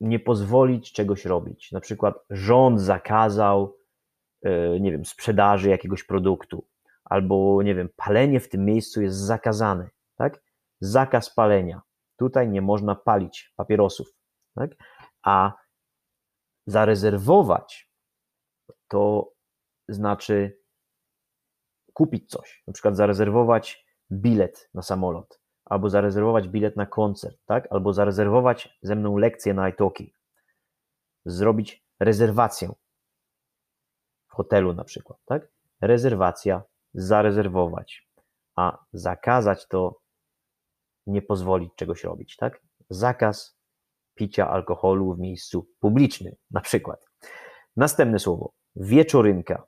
nie 0.00 0.20
pozwolić 0.20 0.92
czegoś 0.92 1.24
robić. 1.24 1.72
Na 1.72 1.80
przykład 1.80 2.14
rząd 2.30 2.80
zakazał, 2.80 3.78
e, 4.42 4.80
nie 4.80 4.92
wiem, 4.92 5.04
sprzedaży 5.04 5.68
jakiegoś 5.68 6.04
produktu, 6.04 6.66
albo 7.04 7.62
nie 7.62 7.74
wiem, 7.74 7.88
palenie 7.96 8.40
w 8.40 8.48
tym 8.48 8.64
miejscu 8.64 9.02
jest 9.02 9.16
zakazane, 9.16 9.90
tak? 10.16 10.42
Zakaz 10.80 11.34
palenia. 11.34 11.82
Tutaj 12.16 12.48
nie 12.48 12.62
można 12.62 12.94
palić 12.94 13.52
papierosów, 13.56 14.08
tak? 14.54 14.70
A 15.22 15.52
zarezerwować 16.66 17.90
to 18.88 19.32
znaczy 19.88 20.58
kupić 21.92 22.30
coś, 22.30 22.62
na 22.66 22.72
przykład 22.72 22.96
zarezerwować 22.96 23.86
bilet 24.12 24.70
na 24.74 24.82
samolot, 24.82 25.40
albo 25.64 25.90
zarezerwować 25.90 26.48
bilet 26.48 26.76
na 26.76 26.86
koncert, 26.86 27.38
tak? 27.46 27.66
Albo 27.70 27.92
zarezerwować 27.92 28.78
ze 28.82 28.96
mną 28.96 29.16
lekcję 29.16 29.54
na 29.54 29.68
iTalki. 29.68 30.14
Zrobić 31.24 31.84
rezerwację 32.00 32.72
w 34.28 34.32
hotelu 34.32 34.74
na 34.74 34.84
przykład, 34.84 35.18
tak? 35.24 35.48
Rezerwacja, 35.80 36.62
zarezerwować, 36.94 38.08
a 38.56 38.84
zakazać 38.92 39.68
to 39.68 40.00
nie 41.06 41.22
pozwolić 41.22 41.74
czegoś 41.76 42.04
robić, 42.04 42.36
tak? 42.36 42.62
Zakaz 42.90 43.58
picia 44.14 44.50
alkoholu 44.50 45.14
w 45.14 45.18
miejscu 45.18 45.68
publicznym, 45.80 46.34
na 46.50 46.60
przykład. 46.60 47.06
Następne 47.76 48.18
słowo 48.18 48.52
wieczorynka 48.76 49.66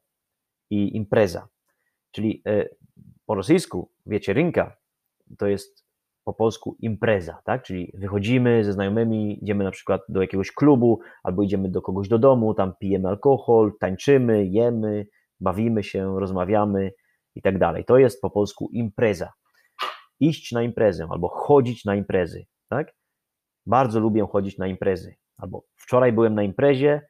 i 0.71 0.97
impreza. 0.97 1.49
Czyli 2.11 2.43
e, 2.47 2.69
po 3.27 3.35
rosyjsku 3.35 3.91
wieczorynka 4.07 4.77
to 5.39 5.47
jest 5.47 5.86
po 6.27 6.35
polsku 6.35 6.77
impreza, 6.79 7.39
tak? 7.45 7.63
Czyli 7.63 7.93
wychodzimy 7.95 8.65
ze 8.65 8.73
znajomymi, 8.73 9.39
idziemy 9.43 9.65
na 9.65 9.71
przykład 9.71 10.01
do 10.09 10.21
jakiegoś 10.21 10.53
klubu, 10.53 11.01
albo 11.23 11.43
idziemy 11.43 11.69
do 11.69 11.83
kogoś 11.83 12.09
do 12.09 12.19
domu, 12.19 12.55
tam 12.55 12.73
pijemy 12.81 13.09
alkohol, 13.09 13.73
tańczymy, 13.81 14.47
jemy, 14.47 15.07
bawimy 15.41 15.83
się, 15.83 16.21
rozmawiamy 16.21 16.91
i 17.35 17.43
tak 17.43 17.59
dalej. 17.59 17.85
To 17.85 17.99
jest 17.99 18.21
po 18.21 18.31
polsku 18.31 18.69
impreza. 18.73 19.33
Iść 20.21 20.53
na 20.53 20.63
imprezę 20.63 21.07
albo 21.11 21.29
chodzić 21.29 21.85
na 21.85 21.95
imprezy, 21.95 22.47
tak? 22.69 22.93
Bardzo 23.67 24.01
lubię 24.01 24.27
chodzić 24.33 24.59
na 24.59 24.67
imprezy. 24.67 25.15
Albo 25.39 25.65
wczoraj 25.77 26.13
byłem 26.13 26.35
na 26.35 26.43
imprezie, 26.43 27.03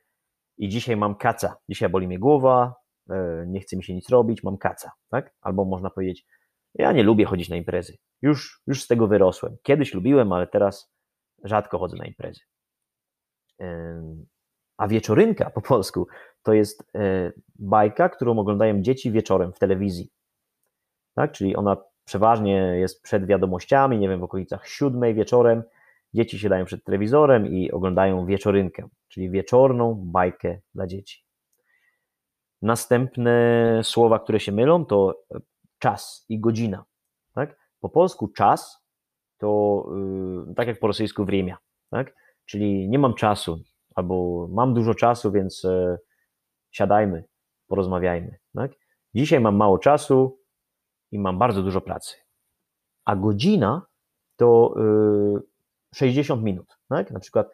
i 0.59 0.69
dzisiaj 0.69 0.97
mam 0.97 1.15
kaca, 1.15 1.57
dzisiaj 1.69 1.89
boli 1.89 2.07
mnie 2.07 2.19
głowa, 2.19 2.75
e, 3.11 3.45
nie 3.47 3.61
chce 3.61 3.77
mi 3.77 3.85
się 3.85 3.95
nic 3.95 4.09
robić, 4.09 4.43
mam 4.43 4.59
kaca, 4.59 4.91
tak? 5.11 5.35
Albo 5.41 5.65
można 5.65 5.91
powiedzieć, 5.91 6.27
ja 6.79 6.93
nie 6.93 7.03
lubię 7.03 7.25
chodzić 7.25 7.49
na 7.49 7.57
imprezy, 7.57 7.97
już, 8.23 8.63
już 8.67 8.83
z 8.83 8.87
tego 8.87 9.07
wyrosłem. 9.07 9.57
Kiedyś 9.63 9.95
lubiłem, 9.95 10.33
ale 10.33 10.47
teraz 10.47 10.93
rzadko 11.45 11.79
chodzę 11.79 11.97
na 11.97 12.07
imprezy. 12.07 12.41
A 14.77 14.89
wieczorynka 14.89 15.51
po 15.51 15.63
polsku 15.63 16.07
to 16.43 16.53
jest 16.53 16.91
e, 16.95 17.33
bajka, 17.55 18.09
którą 18.09 18.39
oglądają 18.39 18.83
dzieci 18.83 19.11
wieczorem 19.11 19.53
w 19.53 19.59
telewizji. 19.59 20.11
Tak? 21.15 21.33
Czyli 21.33 21.57
ona 21.57 21.77
przeważnie 22.05 22.55
jest 22.57 23.03
przed 23.03 23.27
wiadomościami, 23.27 23.99
nie 23.99 24.09
wiem, 24.09 24.21
w 24.21 24.25
okolicach 24.25 24.69
siódmej 24.69 25.15
wieczorem 25.15 25.63
Dzieci 26.17 26.39
siadają 26.39 26.65
przed 26.65 26.85
telewizorem 26.85 27.47
i 27.47 27.71
oglądają 27.71 28.27
wieczorynkę, 28.27 28.89
czyli 29.09 29.31
wieczorną 29.31 29.95
bajkę 29.95 30.59
dla 30.75 30.87
dzieci. 30.87 31.25
Następne 32.63 33.81
słowa, 33.83 34.19
które 34.19 34.41
się 34.41 34.53
mylą, 34.53 34.85
to 34.85 35.23
czas 35.80 36.26
i 36.30 36.40
godzina. 36.40 36.86
Tak? 37.34 37.62
po 37.82 37.90
polsku 37.90 38.28
czas 38.28 38.86
to 39.38 39.86
yy, 40.48 40.56
tak 40.56 40.68
jak 40.68 40.80
po 40.80 40.88
rosyjsku 40.88 41.26
время, 41.26 41.58
tak? 41.90 42.16
Czyli 42.46 42.90
nie 42.90 43.00
mam 43.00 43.14
czasu, 43.14 43.60
albo 43.96 44.48
mam 44.52 44.74
dużo 44.74 44.94
czasu, 44.94 45.32
więc 45.32 45.64
yy, 45.64 45.98
siadajmy, 46.72 47.24
porozmawiajmy, 47.68 48.38
tak? 48.56 48.72
Dzisiaj 49.16 49.40
mam 49.40 49.56
mało 49.56 49.78
czasu 49.78 50.40
i 51.12 51.20
mam 51.20 51.40
bardzo 51.40 51.64
dużo 51.64 51.82
pracy. 51.82 52.16
A 53.06 53.16
godzina 53.16 53.82
to 54.36 54.76
yy, 55.34 55.42
60 55.96 56.44
minut, 56.44 56.78
tak? 56.90 57.12
Na 57.12 57.20
przykład 57.20 57.52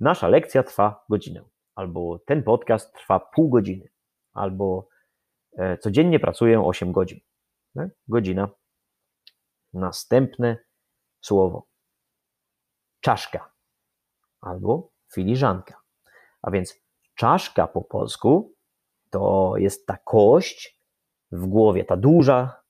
nasza 0.00 0.28
lekcja 0.28 0.62
trwa 0.62 1.04
godzinę, 1.08 1.42
albo 1.74 2.18
ten 2.18 2.42
podcast 2.42 2.94
trwa 2.94 3.20
pół 3.20 3.48
godziny, 3.48 3.88
albo 4.32 4.88
e, 5.56 5.78
codziennie 5.78 6.20
pracuję 6.20 6.64
8 6.64 6.92
godzin. 6.92 7.20
Tak? 7.75 7.89
Godzina. 8.07 8.49
Następne 9.73 10.57
słowo. 11.21 11.67
Czaszka 13.01 13.53
albo 14.41 14.89
filiżanka. 15.13 15.81
A 16.41 16.51
więc 16.51 16.81
czaszka 17.15 17.67
po 17.67 17.81
polsku 17.81 18.53
to 19.09 19.53
jest 19.57 19.87
ta 19.87 19.97
kość 19.97 20.79
w 21.31 21.45
głowie, 21.45 21.85
ta 21.85 21.97
duża 21.97 22.63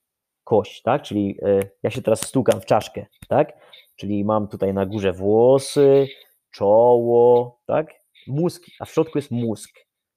kość, 0.44 0.82
tak? 0.82 1.02
Czyli 1.02 1.38
e, 1.42 1.60
ja 1.84 1.90
się 1.90 2.02
teraz 2.02 2.22
stukam 2.22 2.62
w 2.62 2.66
czaszkę, 2.66 3.06
tak? 3.28 3.54
Czyli 3.96 4.26
mam 4.26 4.48
tutaj 4.48 4.74
na 4.74 4.86
górze 4.86 5.14
włosy, 5.14 6.08
czoło, 6.52 7.60
tak? 7.66 7.94
Mózg, 8.28 8.64
a 8.80 8.86
w 8.86 8.92
środku 8.92 9.18
jest 9.18 9.32
mózg. 9.32 9.72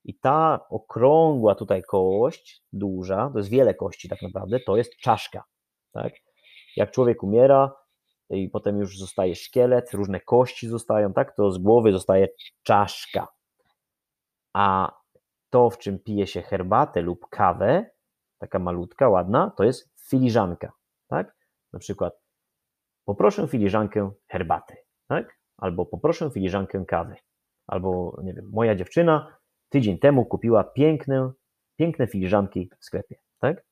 I 0.06 0.14
ta 0.18 0.66
okrągła 0.70 1.54
tutaj 1.54 1.82
kość, 1.82 2.62
duża, 2.72 3.30
to 3.32 3.38
jest 3.38 3.50
wiele 3.50 3.74
kości 3.74 4.08
tak 4.08 4.22
naprawdę, 4.22 4.60
to 4.60 4.76
jest 4.76 4.96
czaszka, 4.96 5.44
tak? 5.92 6.12
Jak 6.76 6.90
człowiek 6.90 7.22
umiera 7.22 7.72
i 8.30 8.48
potem 8.48 8.78
już 8.78 8.98
zostaje 8.98 9.34
szkielet, 9.34 9.94
różne 9.94 10.20
kości 10.20 10.68
zostają, 10.68 11.12
tak? 11.12 11.36
To 11.36 11.50
z 11.50 11.58
głowy 11.58 11.92
zostaje 11.92 12.28
czaszka. 12.62 13.28
A 14.52 14.96
to, 15.50 15.70
w 15.70 15.78
czym 15.78 15.98
pije 15.98 16.26
się 16.26 16.42
herbatę 16.42 17.02
lub 17.02 17.28
kawę, 17.30 17.90
taka 18.38 18.58
malutka, 18.58 19.08
ładna, 19.08 19.52
to 19.56 19.64
jest 19.64 19.90
filiżanka, 20.08 20.72
tak? 21.08 21.36
Na 21.72 21.78
przykład 21.78 22.20
poproszę 23.04 23.48
filiżankę 23.48 24.10
herbaty, 24.26 24.76
tak? 25.08 25.38
Albo 25.56 25.86
poproszę 25.86 26.30
filiżankę 26.30 26.84
kawy. 26.84 27.16
Albo, 27.66 28.20
nie 28.22 28.34
wiem, 28.34 28.50
moja 28.52 28.74
dziewczyna 28.74 29.36
tydzień 29.76 29.98
temu 29.98 30.26
kupiła 30.26 30.64
piękne, 30.64 31.32
piękne 31.78 32.06
filiżanki 32.06 32.70
w 32.80 32.84
sklepie, 32.84 33.16
tak? 33.40 33.64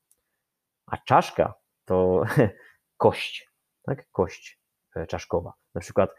A 0.87 0.97
czaszka 0.97 1.55
to 1.85 2.23
kość, 3.05 3.51
tak? 3.83 4.11
Kość 4.11 4.61
e, 4.97 5.07
czaszkowa. 5.07 5.53
Na 5.75 5.81
przykład 5.81 6.11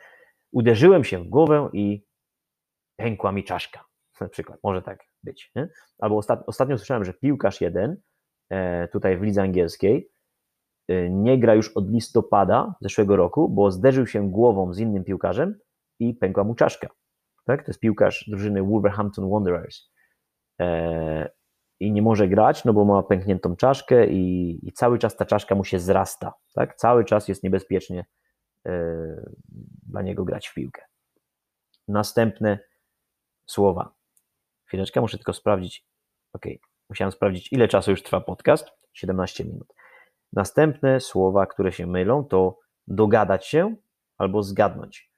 uderzyłem 0.52 1.04
się 1.04 1.20
w 1.20 1.28
głowę 1.28 1.70
i 1.74 2.06
pękła 2.96 3.32
mi 3.32 3.44
czaszka. 3.44 3.86
Na 4.22 4.30
przykład, 4.30 4.60
może 4.64 4.82
tak 4.82 5.04
być. 5.24 5.52
Nie? 5.56 5.70
Albo 6.00 6.18
ostat, 6.18 6.44
ostatnio 6.48 6.78
słyszałem, 6.78 7.06
że 7.06 7.14
piłkarz 7.14 7.62
jeden 7.62 8.02
e, 8.50 8.88
tutaj 8.88 9.18
w 9.18 9.22
lidze 9.22 9.42
angielskiej 9.42 10.10
e, 10.88 11.10
nie 11.10 11.40
gra 11.40 11.56
już 11.56 11.70
od 11.78 11.90
listopada 11.90 12.76
zeszłego 12.82 13.16
roku, 13.16 13.50
bo 13.50 13.72
zderzył 13.72 14.08
się 14.08 14.32
głową 14.32 14.74
z 14.74 14.80
innym 14.80 15.04
piłkarzem 15.04 15.60
i 16.00 16.14
pękła 16.14 16.44
mu 16.44 16.56
czaszka 16.56 16.90
tak? 17.46 17.64
To 17.66 17.70
jest 17.72 17.80
piłkarz 17.80 18.26
drużyny 18.28 18.64
Wolverhampton 18.64 19.30
Wanderers. 19.30 19.92
E, 20.60 21.30
I 21.80 21.92
nie 21.92 22.02
może 22.02 22.28
grać, 22.28 22.66
no 22.66 22.74
bo 22.74 22.86
ma 22.86 23.04
pękniętą 23.04 23.56
czaszkę 23.56 24.08
i, 24.08 24.60
i, 24.68 24.72
cały 24.72 25.00
czas 25.00 25.16
ta 25.16 25.26
czaszka 25.26 25.56
mu 25.56 25.64
się 25.64 25.80
zrasta, 25.80 26.34
tak? 26.54 26.76
Cały 26.76 27.06
czas 27.06 27.28
jest 27.28 27.44
niebezpiecznie 27.44 28.06
e, 28.66 28.72
dla 29.88 30.02
niego 30.02 30.26
grać 30.26 30.48
w 30.48 30.54
piłkę. 30.54 30.82
Następne 31.88 32.60
słowa. 33.46 33.94
Chwileczkę, 34.66 35.02
muszę 35.02 35.18
tylko 35.18 35.34
sprawdzić. 35.34 35.88
Ok, 36.34 36.46
musiałem 36.90 37.12
sprawdzić, 37.12 37.54
ile 37.54 37.68
czasu 37.68 37.92
już 37.92 38.04
trwa 38.04 38.22
podcast. 38.22 38.68
17 38.94 39.46
minut. 39.46 39.74
Następne 40.34 41.00
słowa, 41.00 41.46
które 41.46 41.72
się 41.72 41.88
mylą, 41.88 42.24
to 42.24 42.60
dogadać 42.88 43.48
się 43.48 43.76
albo 44.18 44.44
zgadnąć. 44.44 45.15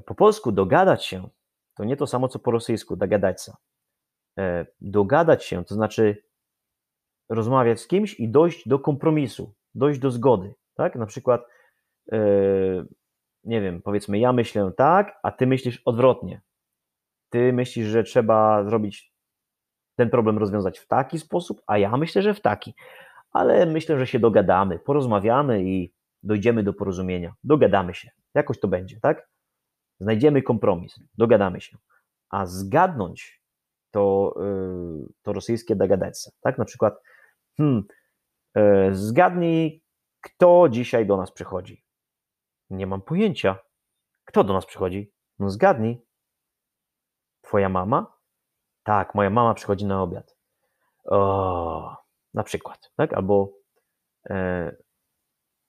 Po 0.00 0.14
polsku 0.14 0.52
dogadać 0.52 1.04
się 1.04 1.28
to 1.74 1.84
nie 1.84 1.96
to 1.96 2.06
samo, 2.06 2.28
co 2.28 2.38
po 2.38 2.50
rosyjsku 2.50 2.96
dogadać 2.96 3.42
się. 3.44 3.52
E, 4.38 4.66
dogadać 4.80 5.44
się 5.44 5.64
to 5.64 5.74
znaczy 5.74 6.22
rozmawiać 7.28 7.80
z 7.80 7.86
kimś 7.86 8.20
i 8.20 8.28
dojść 8.28 8.68
do 8.68 8.78
kompromisu, 8.78 9.54
dojść 9.74 10.00
do 10.00 10.10
zgody. 10.10 10.54
Tak? 10.74 10.96
Na 10.96 11.06
przykład, 11.06 11.46
e, 12.12 12.18
nie 13.44 13.60
wiem, 13.60 13.82
powiedzmy, 13.82 14.18
ja 14.18 14.32
myślę 14.32 14.72
tak, 14.76 15.18
a 15.22 15.32
ty 15.32 15.46
myślisz 15.46 15.82
odwrotnie. 15.84 16.40
Ty 17.30 17.52
myślisz, 17.52 17.86
że 17.86 18.04
trzeba 18.04 18.64
zrobić 18.64 19.14
ten 19.96 20.10
problem 20.10 20.38
rozwiązać 20.38 20.78
w 20.78 20.86
taki 20.86 21.18
sposób, 21.18 21.62
a 21.66 21.78
ja 21.78 21.96
myślę, 21.96 22.22
że 22.22 22.34
w 22.34 22.40
taki. 22.40 22.74
Ale 23.30 23.66
myślę, 23.66 23.98
że 23.98 24.06
się 24.06 24.18
dogadamy, 24.18 24.78
porozmawiamy 24.78 25.64
i 25.64 25.92
dojdziemy 26.22 26.62
do 26.62 26.72
porozumienia. 26.72 27.34
Dogadamy 27.44 27.94
się. 27.94 28.10
Jakoś 28.34 28.60
to 28.60 28.68
będzie, 28.68 29.00
tak? 29.00 29.28
Znajdziemy 30.00 30.42
kompromis, 30.42 31.00
dogadamy 31.18 31.60
się. 31.60 31.78
A 32.30 32.46
zgadnąć 32.46 33.42
to, 33.90 34.34
y, 35.08 35.12
to 35.22 35.32
rosyjskie 35.32 35.76
dogadać 35.76 36.30
tak? 36.40 36.58
Na 36.58 36.64
przykład, 36.64 37.02
hmm, 37.56 37.84
y, 38.58 38.94
zgadnij, 38.94 39.82
kto 40.20 40.68
dzisiaj 40.68 41.06
do 41.06 41.16
nas 41.16 41.32
przychodzi. 41.32 41.84
Nie 42.70 42.86
mam 42.86 43.02
pojęcia. 43.02 43.58
Kto 44.24 44.44
do 44.44 44.52
nas 44.52 44.66
przychodzi? 44.66 45.12
No 45.38 45.50
zgadnij. 45.50 46.06
Twoja 47.42 47.68
mama? 47.68 48.06
Tak, 48.82 49.14
moja 49.14 49.30
mama 49.30 49.54
przychodzi 49.54 49.86
na 49.86 50.02
obiad. 50.02 50.36
O, 51.04 51.96
na 52.34 52.42
przykład, 52.42 52.90
tak? 52.96 53.12
Albo 53.12 53.52
e, 54.30 54.76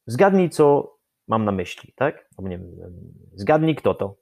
zgadnij, 0.07 0.49
co 0.49 0.94
mam 1.27 1.45
na 1.45 1.51
myśli, 1.51 1.93
tak? 1.95 2.29
Nie 2.39 2.59
zgadnij 3.33 3.75
kto 3.75 3.93
to. 3.93 4.17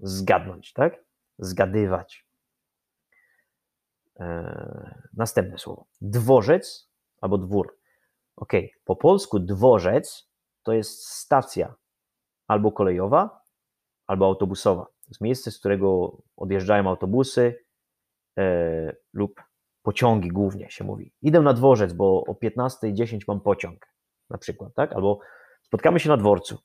Zgadnąć, 0.00 0.72
tak? 0.72 1.04
Zgadywać. 1.38 2.26
Eee, 4.16 4.94
następne 5.12 5.58
słowo. 5.58 5.86
Dworzec 6.00 6.90
albo 7.20 7.38
dwór. 7.38 7.78
Ok, 8.36 8.52
po 8.84 8.96
polsku 8.96 9.38
dworzec 9.38 10.30
to 10.62 10.72
jest 10.72 11.06
stacja 11.06 11.74
albo 12.46 12.72
kolejowa, 12.72 13.40
albo 14.06 14.26
autobusowa. 14.26 14.84
To 14.84 15.10
jest 15.10 15.20
miejsce, 15.20 15.50
z 15.50 15.58
którego 15.58 16.18
odjeżdżają 16.36 16.88
autobusy 16.88 17.64
e, 18.38 18.96
lub 19.12 19.42
pociągi 19.82 20.28
głównie 20.28 20.70
się 20.70 20.84
mówi. 20.84 21.12
Idę 21.22 21.40
na 21.40 21.52
dworzec, 21.52 21.92
bo 21.92 22.24
o 22.24 22.32
15.10 22.32 23.18
mam 23.28 23.40
pociąg, 23.40 23.86
na 24.30 24.38
przykład, 24.38 24.74
tak? 24.74 24.92
Albo 24.92 25.20
Spotkamy 25.66 26.00
się 26.00 26.08
na 26.08 26.16
dworcu. 26.16 26.58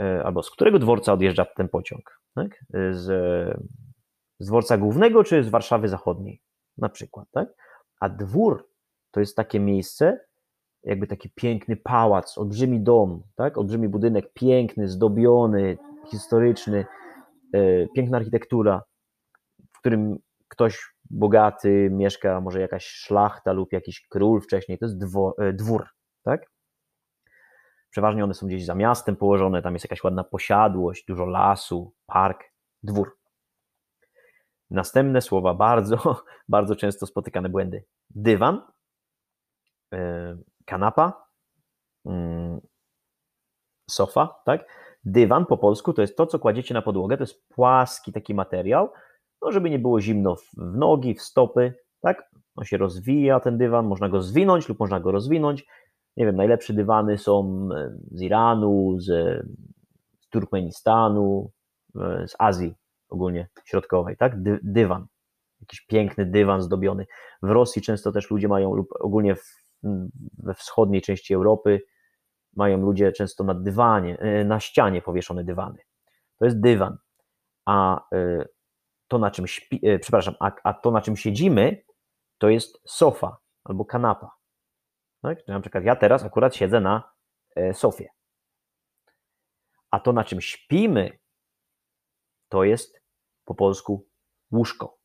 E, 0.00 0.22
albo 0.24 0.42
z 0.42 0.50
którego 0.50 0.78
dworca 0.78 1.12
odjeżdża 1.12 1.44
ten 1.56 1.68
pociąg? 1.68 2.20
Tak? 2.34 2.64
E, 2.74 2.94
z, 2.94 3.06
z 4.38 4.46
dworca 4.46 4.78
głównego 4.78 5.24
czy 5.24 5.44
z 5.44 5.48
Warszawy 5.48 5.88
Zachodniej? 5.88 6.42
Na 6.78 6.88
przykład. 6.88 7.28
Tak? 7.32 7.48
A 8.00 8.08
dwór 8.08 8.68
to 9.10 9.20
jest 9.20 9.36
takie 9.36 9.60
miejsce, 9.60 10.20
jakby 10.82 11.06
taki 11.06 11.30
piękny 11.34 11.76
pałac, 11.76 12.38
olbrzymi 12.38 12.80
dom, 12.80 13.22
tak? 13.34 13.58
olbrzymi 13.58 13.88
budynek, 13.88 14.32
piękny, 14.32 14.88
zdobiony, 14.88 15.78
historyczny, 16.10 16.86
e, 17.52 17.86
piękna 17.88 18.16
architektura, 18.16 18.82
w 19.72 19.78
którym 19.78 20.18
ktoś 20.48 20.94
bogaty 21.10 21.88
mieszka, 21.92 22.40
może 22.40 22.60
jakaś 22.60 22.86
szlachta 22.86 23.52
lub 23.52 23.72
jakiś 23.72 24.06
król 24.08 24.40
wcześniej, 24.40 24.78
to 24.78 24.84
jest 24.86 24.98
dwór, 24.98 25.34
dwór 25.54 25.86
tak? 26.22 26.55
Przeważnie 27.96 28.24
one 28.24 28.34
są 28.34 28.46
gdzieś 28.46 28.64
za 28.64 28.74
miastem 28.74 29.16
położone, 29.16 29.62
tam 29.62 29.72
jest 29.72 29.84
jakaś 29.84 30.04
ładna 30.04 30.24
posiadłość, 30.24 31.04
dużo 31.04 31.26
lasu, 31.26 31.94
park, 32.06 32.44
dwór. 32.82 33.18
Następne 34.70 35.20
słowa, 35.20 35.54
bardzo, 35.54 35.96
bardzo 36.48 36.76
często 36.76 37.06
spotykane 37.06 37.48
błędy. 37.48 37.84
Dywan, 38.10 38.62
e, 39.94 40.36
kanapa, 40.64 41.26
mm, 42.06 42.60
sofa, 43.90 44.42
tak? 44.44 44.68
Dywan 45.04 45.46
po 45.46 45.58
polsku 45.58 45.92
to 45.92 46.02
jest 46.02 46.16
to, 46.16 46.26
co 46.26 46.38
kładziecie 46.38 46.74
na 46.74 46.82
podłogę, 46.82 47.16
to 47.16 47.22
jest 47.22 47.48
płaski 47.48 48.12
taki 48.12 48.34
materiał, 48.34 48.92
no 49.42 49.52
żeby 49.52 49.70
nie 49.70 49.78
było 49.78 50.00
zimno 50.00 50.36
w 50.36 50.56
nogi, 50.56 51.14
w 51.14 51.22
stopy, 51.22 51.74
tak? 52.00 52.30
On 52.56 52.64
się 52.64 52.76
rozwija, 52.76 53.40
ten 53.40 53.58
dywan, 53.58 53.86
można 53.86 54.08
go 54.08 54.22
zwinąć 54.22 54.68
lub 54.68 54.80
można 54.80 55.00
go 55.00 55.12
rozwinąć, 55.12 55.66
nie 56.16 56.26
wiem, 56.26 56.36
najlepsze 56.36 56.74
dywany 56.74 57.18
są 57.18 57.68
e, 57.74 57.96
z 58.10 58.22
Iranu, 58.22 58.96
z, 58.98 59.04
z 60.20 60.28
Turkmenistanu, 60.28 61.50
e, 62.00 62.28
z 62.28 62.36
Azji 62.38 62.74
ogólnie 63.08 63.48
środkowej, 63.64 64.16
tak? 64.16 64.42
Dy, 64.42 64.58
dywan, 64.62 65.06
jakiś 65.60 65.80
piękny 65.80 66.26
dywan 66.26 66.62
zdobiony. 66.62 67.06
W 67.42 67.50
Rosji 67.50 67.82
często 67.82 68.12
też 68.12 68.30
ludzie 68.30 68.48
mają, 68.48 68.74
lub 68.74 68.88
ogólnie 69.00 69.36
w, 69.36 69.66
we 70.38 70.54
wschodniej 70.54 71.02
części 71.02 71.34
Europy 71.34 71.80
mają 72.56 72.78
ludzie 72.78 73.12
często 73.12 73.44
na 73.44 73.54
dywanie, 73.54 74.18
e, 74.18 74.44
na 74.44 74.60
ścianie 74.60 75.02
powieszone 75.02 75.44
dywany. 75.44 75.78
To 76.38 76.44
jest 76.44 76.60
dywan. 76.60 76.96
A 77.66 78.04
e, 78.14 78.46
to, 79.08 79.18
na 79.18 79.30
czym 79.30 79.46
śpi, 79.46 79.80
e, 79.88 79.98
przepraszam, 79.98 80.34
a, 80.40 80.52
a 80.64 80.74
to, 80.74 80.90
na 80.90 81.00
czym 81.00 81.16
siedzimy, 81.16 81.82
to 82.38 82.48
jest 82.48 82.80
sofa 82.86 83.36
albo 83.64 83.84
kanapa. 83.84 84.35
Tak? 85.22 85.48
Na 85.48 85.60
przykład 85.60 85.84
ja 85.84 85.96
teraz 85.96 86.24
akurat 86.24 86.56
siedzę 86.56 86.80
na 86.80 87.12
sofie. 87.72 88.08
A 89.90 90.00
to, 90.00 90.12
na 90.12 90.24
czym 90.24 90.40
śpimy, 90.40 91.18
to 92.48 92.64
jest 92.64 93.02
po 93.44 93.54
polsku 93.54 94.06
łóżko. 94.52 94.98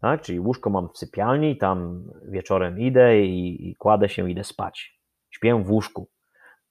Tak? 0.00 0.22
Czyli 0.22 0.40
łóżko 0.40 0.70
mam 0.70 0.88
w 0.88 0.98
sypialni, 0.98 1.58
tam 1.58 2.04
wieczorem 2.22 2.80
idę 2.80 3.20
i, 3.20 3.70
i 3.70 3.76
kładę 3.76 4.08
się, 4.08 4.30
idę 4.30 4.44
spać. 4.44 5.00
Śpię 5.30 5.64
w 5.64 5.70
łóżku. 5.70 6.08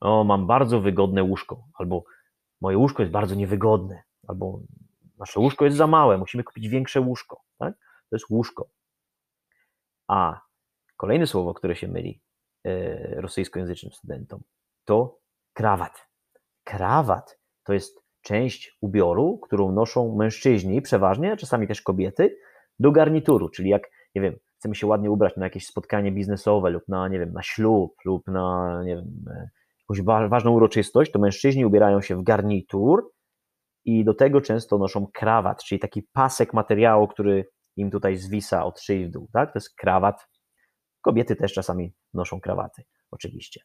Mam 0.01 0.47
bardzo 0.47 0.81
wygodne 0.81 1.23
łóżko, 1.23 1.63
albo 1.73 2.03
moje 2.61 2.77
łóżko 2.77 3.03
jest 3.03 3.11
bardzo 3.13 3.35
niewygodne, 3.35 4.03
albo 4.27 4.59
nasze 5.17 5.39
łóżko 5.39 5.65
jest 5.65 5.77
za 5.77 5.87
małe, 5.87 6.17
musimy 6.17 6.43
kupić 6.43 6.67
większe 6.67 7.01
łóżko. 7.01 7.43
Tak? 7.57 7.73
To 8.09 8.15
jest 8.15 8.29
łóżko. 8.29 8.69
A 10.07 10.41
kolejne 10.97 11.27
słowo, 11.27 11.53
które 11.53 11.75
się 11.75 11.87
myli 11.87 12.21
e, 12.21 12.28
rosyjskojęzycznym 13.15 13.91
studentom, 13.93 14.41
to 14.85 15.19
krawat. 15.53 16.07
Krawat 16.63 17.39
to 17.63 17.73
jest 17.73 17.99
część 18.21 18.77
ubioru, 18.81 19.37
którą 19.37 19.71
noszą 19.71 20.15
mężczyźni, 20.15 20.81
przeważnie, 20.81 21.37
czasami 21.37 21.67
też 21.67 21.81
kobiety, 21.81 22.37
do 22.79 22.91
garnituru, 22.91 23.49
czyli 23.49 23.69
jak, 23.69 23.89
nie 24.15 24.21
wiem, 24.21 24.35
chcemy 24.55 24.75
się 24.75 24.87
ładnie 24.87 25.11
ubrać 25.11 25.37
na 25.37 25.45
jakieś 25.45 25.67
spotkanie 25.67 26.11
biznesowe 26.11 26.69
lub 26.69 26.83
na, 26.87 27.07
nie 27.07 27.19
wiem, 27.19 27.33
na 27.33 27.41
ślub 27.41 27.95
lub 28.05 28.27
na, 28.27 28.81
nie 28.85 28.95
wiem, 28.95 29.25
e, 29.31 29.49
jakąś 29.79 30.29
ważną 30.29 30.51
uroczystość, 30.51 31.11
to 31.11 31.19
mężczyźni 31.19 31.65
ubierają 31.65 32.01
się 32.01 32.15
w 32.15 32.23
garnitur 32.23 33.11
i 33.85 34.05
do 34.05 34.13
tego 34.13 34.41
często 34.41 34.77
noszą 34.77 35.07
krawat, 35.13 35.63
czyli 35.63 35.79
taki 35.79 36.03
pasek 36.13 36.53
materiału, 36.53 37.07
który 37.07 37.45
im 37.75 37.91
tutaj 37.91 38.17
zwisa 38.17 38.65
od 38.65 38.79
szyi 38.79 39.05
w 39.05 39.11
dół, 39.11 39.29
tak? 39.33 39.53
To 39.53 39.59
jest 39.59 39.75
krawat. 39.75 40.27
Kobiety 41.01 41.35
też 41.35 41.53
czasami 41.53 41.93
noszą 42.13 42.41
krawaty, 42.41 42.83
oczywiście. 43.11 43.61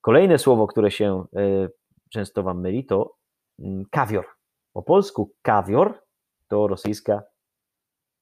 Kolejne 0.00 0.38
słowo, 0.38 0.66
które 0.66 0.90
się 0.90 1.24
e, 1.36 1.68
często 2.10 2.42
wam 2.42 2.60
myli, 2.60 2.86
to 2.86 3.16
mm, 3.58 3.84
kawior. 3.90 4.26
Po 4.72 4.82
polsku 4.82 5.34
kawior 5.42 6.02
to 6.48 6.68
rosyjska 6.68 7.22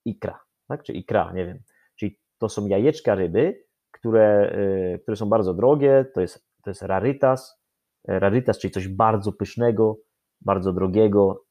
ikra, 0.04 0.40
tak? 0.68 0.82
czy 0.82 0.92
ikra, 0.92 1.32
nie 1.32 1.46
wiem. 1.46 1.58
Czyli 1.96 2.18
to 2.38 2.48
są 2.48 2.66
jajeczka 2.66 3.14
ryby, 3.14 3.64
które, 3.90 4.52
y, 4.94 4.98
które 4.98 5.16
są 5.16 5.28
bardzo 5.28 5.54
drogie, 5.54 6.06
to 6.14 6.20
jest, 6.20 6.46
to 6.64 6.70
jest 6.70 6.82
rarytas, 6.82 7.62
rarytas, 8.04 8.58
czyli 8.58 8.72
coś 8.72 8.88
bardzo 8.88 9.32
pysznego, 9.32 9.96
bardzo 10.40 10.72
drogiego, 10.72 11.44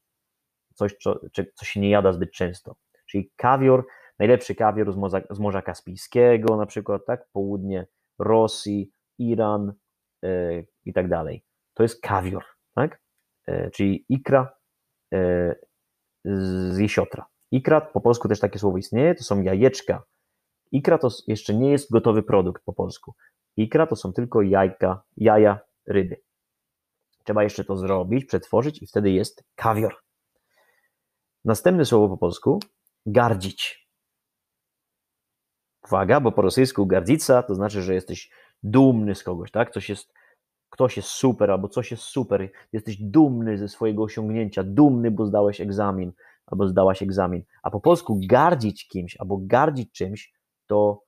coś, 0.73 0.95
co, 1.01 1.19
co 1.55 1.65
się 1.65 1.79
nie 1.79 1.89
jada 1.89 2.13
zbyt 2.13 2.31
często. 2.31 2.75
Czyli 3.09 3.31
kawior, 3.35 3.85
najlepszy 4.19 4.55
kawior 4.55 4.93
z 4.93 4.95
Morza, 4.95 5.21
z 5.29 5.39
Morza 5.39 5.61
Kaspijskiego, 5.61 6.57
na 6.57 6.65
przykład, 6.65 7.05
tak, 7.05 7.27
południe 7.31 7.87
Rosji, 8.19 8.91
Iran 9.17 9.73
yy, 10.21 10.67
i 10.85 10.93
tak 10.93 11.09
dalej. 11.09 11.43
To 11.73 11.83
jest 11.83 12.01
kawior, 12.01 12.43
tak? 12.75 13.01
Yy, 13.47 13.71
czyli 13.73 14.05
ikra 14.09 14.57
yy, 15.11 15.55
z 16.25 16.77
jesiotra. 16.77 17.25
Ikra, 17.51 17.81
po 17.81 18.01
polsku 18.01 18.27
też 18.27 18.39
takie 18.39 18.59
słowo 18.59 18.77
istnieje, 18.77 19.15
to 19.15 19.23
są 19.23 19.41
jajeczka. 19.41 20.03
Ikra 20.71 20.97
to 20.97 21.09
jeszcze 21.27 21.53
nie 21.53 21.71
jest 21.71 21.91
gotowy 21.91 22.23
produkt 22.23 22.63
po 22.65 22.73
polsku. 22.73 23.13
Ikra 23.57 23.87
to 23.87 23.95
są 23.95 24.13
tylko 24.13 24.41
jajka, 24.41 25.03
jaja 25.17 25.59
ryby. 25.87 26.21
Trzeba 27.23 27.43
jeszcze 27.43 27.63
to 27.63 27.77
zrobić, 27.77 28.25
przetworzyć 28.25 28.81
i 28.81 28.87
wtedy 28.87 29.11
jest 29.11 29.43
kawior. 29.55 29.95
Następne 31.45 31.85
słowo 31.85 32.09
po 32.09 32.17
polsku 32.17 32.59
gardzić. 33.05 33.86
Uwaga, 35.87 36.19
bo 36.19 36.31
po 36.31 36.41
rosyjsku 36.41 36.85
gardzica 36.85 37.43
to 37.43 37.55
znaczy, 37.55 37.81
że 37.81 37.93
jesteś 37.93 38.29
dumny 38.63 39.15
z 39.15 39.23
kogoś, 39.23 39.51
tak? 39.51 39.71
Coś 39.71 39.89
jest, 39.89 40.13
ktoś 40.69 40.97
jest 40.97 41.09
super 41.09 41.51
albo 41.51 41.67
coś 41.67 41.91
jest 41.91 42.03
super. 42.03 42.49
Jesteś 42.73 42.97
dumny 42.97 43.57
ze 43.57 43.67
swojego 43.67 44.03
osiągnięcia, 44.03 44.63
dumny, 44.63 45.11
bo 45.11 45.25
zdałeś 45.25 45.61
egzamin, 45.61 46.11
albo 46.45 46.67
zdałaś 46.67 47.01
egzamin. 47.01 47.43
A 47.63 47.71
po 47.71 47.79
polsku 47.79 48.19
gardzić 48.29 48.87
kimś 48.87 49.17
albo 49.17 49.37
gardzić 49.41 49.91
czymś, 49.91 50.33
to 50.65 51.03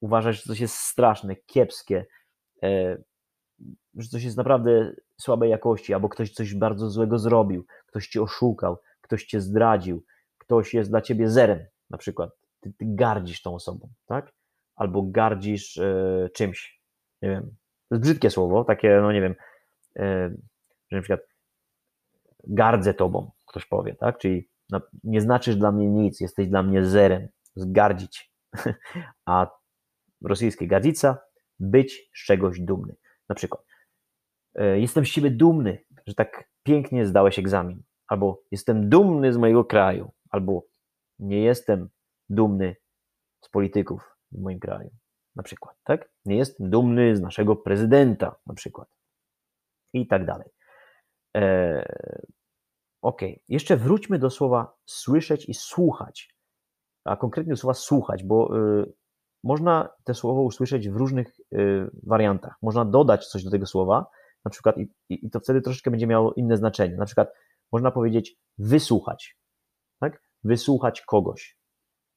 uważać, 0.00 0.36
że 0.36 0.42
coś 0.42 0.60
jest 0.60 0.74
straszne, 0.74 1.36
kiepskie, 1.36 2.06
e, 2.62 2.98
że 3.94 4.08
coś 4.08 4.24
jest 4.24 4.36
naprawdę 4.36 4.92
słabej 5.20 5.50
jakości, 5.50 5.94
albo 5.94 6.08
ktoś 6.08 6.32
coś 6.32 6.54
bardzo 6.54 6.90
złego 6.90 7.18
zrobił, 7.18 7.64
ktoś 7.86 8.08
cię 8.08 8.22
oszukał, 8.22 8.76
ktoś 9.00 9.24
cię 9.24 9.40
zdradził, 9.40 10.04
ktoś 10.38 10.74
jest 10.74 10.90
dla 10.90 11.00
ciebie 11.00 11.30
zerem, 11.30 11.66
na 11.90 11.98
przykład. 11.98 12.41
Ty, 12.62 12.72
ty 12.72 12.84
gardzisz 12.88 13.42
tą 13.42 13.54
osobą, 13.54 13.88
tak? 14.06 14.32
Albo 14.76 15.02
gardzisz 15.02 15.78
e, 15.78 16.28
czymś. 16.34 16.82
Nie 17.22 17.28
wiem. 17.28 17.42
To 17.88 17.94
jest 17.94 18.02
brzydkie 18.02 18.30
słowo, 18.30 18.64
takie, 18.64 18.98
no 19.02 19.12
nie 19.12 19.20
wiem, 19.20 19.34
e, 19.96 20.28
że 20.90 20.96
na 20.96 21.02
przykład 21.02 21.20
gardzę 22.44 22.94
tobą, 22.94 23.30
ktoś 23.48 23.66
powie, 23.66 23.94
tak? 23.94 24.18
Czyli 24.18 24.48
no, 24.70 24.80
nie 25.04 25.20
znaczysz 25.20 25.56
dla 25.56 25.72
mnie 25.72 25.88
nic, 25.88 26.20
jesteś 26.20 26.48
dla 26.48 26.62
mnie 26.62 26.84
zerem, 26.84 27.28
zgardzić. 27.56 28.32
A 29.26 29.46
rosyjskie 30.24 30.66
gardzica, 30.66 31.18
być 31.60 32.10
z 32.14 32.26
czegoś 32.26 32.60
dumny. 32.60 32.96
Na 33.28 33.34
przykład, 33.34 33.62
e, 34.54 34.80
jestem 34.80 35.06
z 35.06 35.10
ciebie 35.10 35.30
dumny, 35.30 35.84
że 36.06 36.14
tak 36.14 36.44
pięknie 36.62 37.06
zdałeś 37.06 37.38
egzamin, 37.38 37.82
albo 38.06 38.42
jestem 38.50 38.88
dumny 38.88 39.32
z 39.32 39.36
mojego 39.36 39.64
kraju, 39.64 40.12
albo 40.30 40.62
nie 41.18 41.40
jestem 41.40 41.88
dumny 42.34 42.76
z 43.40 43.48
polityków 43.48 44.16
w 44.32 44.40
moim 44.40 44.60
kraju, 44.60 44.90
na 45.36 45.42
przykład, 45.42 45.76
tak? 45.84 46.08
Nie 46.24 46.36
jestem 46.36 46.70
dumny 46.70 47.16
z 47.16 47.20
naszego 47.20 47.56
prezydenta, 47.56 48.36
na 48.46 48.54
przykład. 48.54 48.88
I 49.92 50.06
tak 50.06 50.26
dalej. 50.26 50.48
E, 51.36 52.22
Ok, 53.02 53.20
jeszcze 53.48 53.76
wróćmy 53.76 54.18
do 54.18 54.30
słowa 54.30 54.76
słyszeć 54.86 55.48
i 55.48 55.54
słuchać, 55.54 56.34
a 57.04 57.16
konkretnie 57.16 57.52
do 57.52 57.56
słowa 57.56 57.74
słuchać, 57.74 58.24
bo 58.24 58.58
y, 58.80 58.92
można 59.44 59.88
te 60.04 60.14
słowo 60.14 60.42
usłyszeć 60.42 60.88
w 60.88 60.96
różnych 60.96 61.40
y, 61.52 61.90
wariantach. 62.02 62.54
Można 62.62 62.84
dodać 62.84 63.26
coś 63.26 63.44
do 63.44 63.50
tego 63.50 63.66
słowa, 63.66 64.06
na 64.44 64.50
przykład, 64.50 64.78
i, 64.78 64.88
i, 65.08 65.30
to 65.30 65.40
wtedy 65.40 65.60
troszeczkę 65.60 65.90
będzie 65.90 66.06
miało 66.06 66.32
inne 66.32 66.56
znaczenie. 66.56 66.96
Na 66.96 67.04
przykład 67.04 67.32
można 67.72 67.90
powiedzieć 67.90 68.36
wysłuchać, 68.58 69.36
tak? 70.00 70.22
Wysłuchać 70.44 71.00
kogoś. 71.00 71.58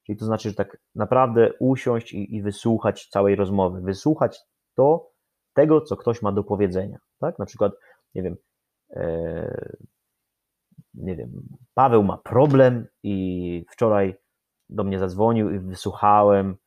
Czyli 0.05 0.17
to 0.17 0.25
znaczy, 0.25 0.49
że 0.49 0.55
tak 0.55 0.77
naprawdę 0.95 1.53
usiąść 1.59 2.13
i, 2.13 2.35
i 2.35 2.41
wysłuchać 2.41 3.07
całej 3.07 3.35
rozmowy, 3.35 3.81
wysłuchać 3.81 4.39
to, 4.75 5.11
tego, 5.53 5.81
co 5.81 5.97
ktoś 5.97 6.21
ma 6.21 6.31
do 6.31 6.43
powiedzenia, 6.43 6.97
tak? 7.19 7.39
Na 7.39 7.45
przykład, 7.45 7.73
nie 8.15 8.23
wiem, 8.23 8.35
e, 8.89 9.75
nie 10.93 11.15
wiem, 11.15 11.31
Paweł 11.73 12.03
ma 12.03 12.17
problem 12.17 12.87
i 13.03 13.65
wczoraj 13.71 14.15
do 14.69 14.83
mnie 14.83 14.99
zadzwonił 14.99 15.51
i 15.51 15.59
wysłuchałem 15.59 16.57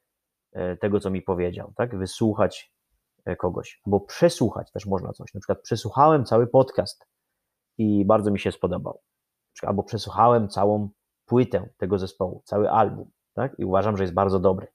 e, 0.53 0.77
tego, 0.77 1.01
co 1.01 1.11
mi 1.11 1.23
powiedział, 1.23 1.73
tak? 1.77 1.99
Wysłuchać 1.99 2.73
e, 3.25 3.37
kogoś, 3.37 3.81
albo 3.87 4.01
przesłuchać 4.01 4.73
też 4.73 4.87
można 4.87 5.13
coś. 5.13 5.35
Na 5.35 5.41
przykład 5.41 5.63
przesłuchałem 5.63 6.25
cały 6.25 6.47
podcast 6.47 7.07
i 7.79 8.05
bardzo 8.05 8.31
mi 8.31 8.39
się 8.39 8.53
spodobał. 8.53 9.01
Albo 9.63 9.83
przesłuchałem 9.83 10.49
całą 10.49 10.89
płytę 11.27 11.69
tego 11.77 11.99
zespołu, 11.99 12.43
cały 12.45 12.71
album, 12.71 13.11
tak? 13.39 13.59
I 13.59 13.65
uważam, 13.65 13.97
że 13.97 14.05
jest 14.05 14.15
bardzo 14.15 14.41
dobry. 14.41 14.67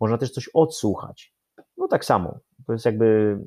Można 0.00 0.18
też 0.18 0.30
coś 0.30 0.50
odsłuchać. 0.54 1.34
No 1.76 1.88
tak 1.88 2.04
samo. 2.04 2.38
To 2.66 2.72
jest 2.72 2.84
jakby, 2.84 3.38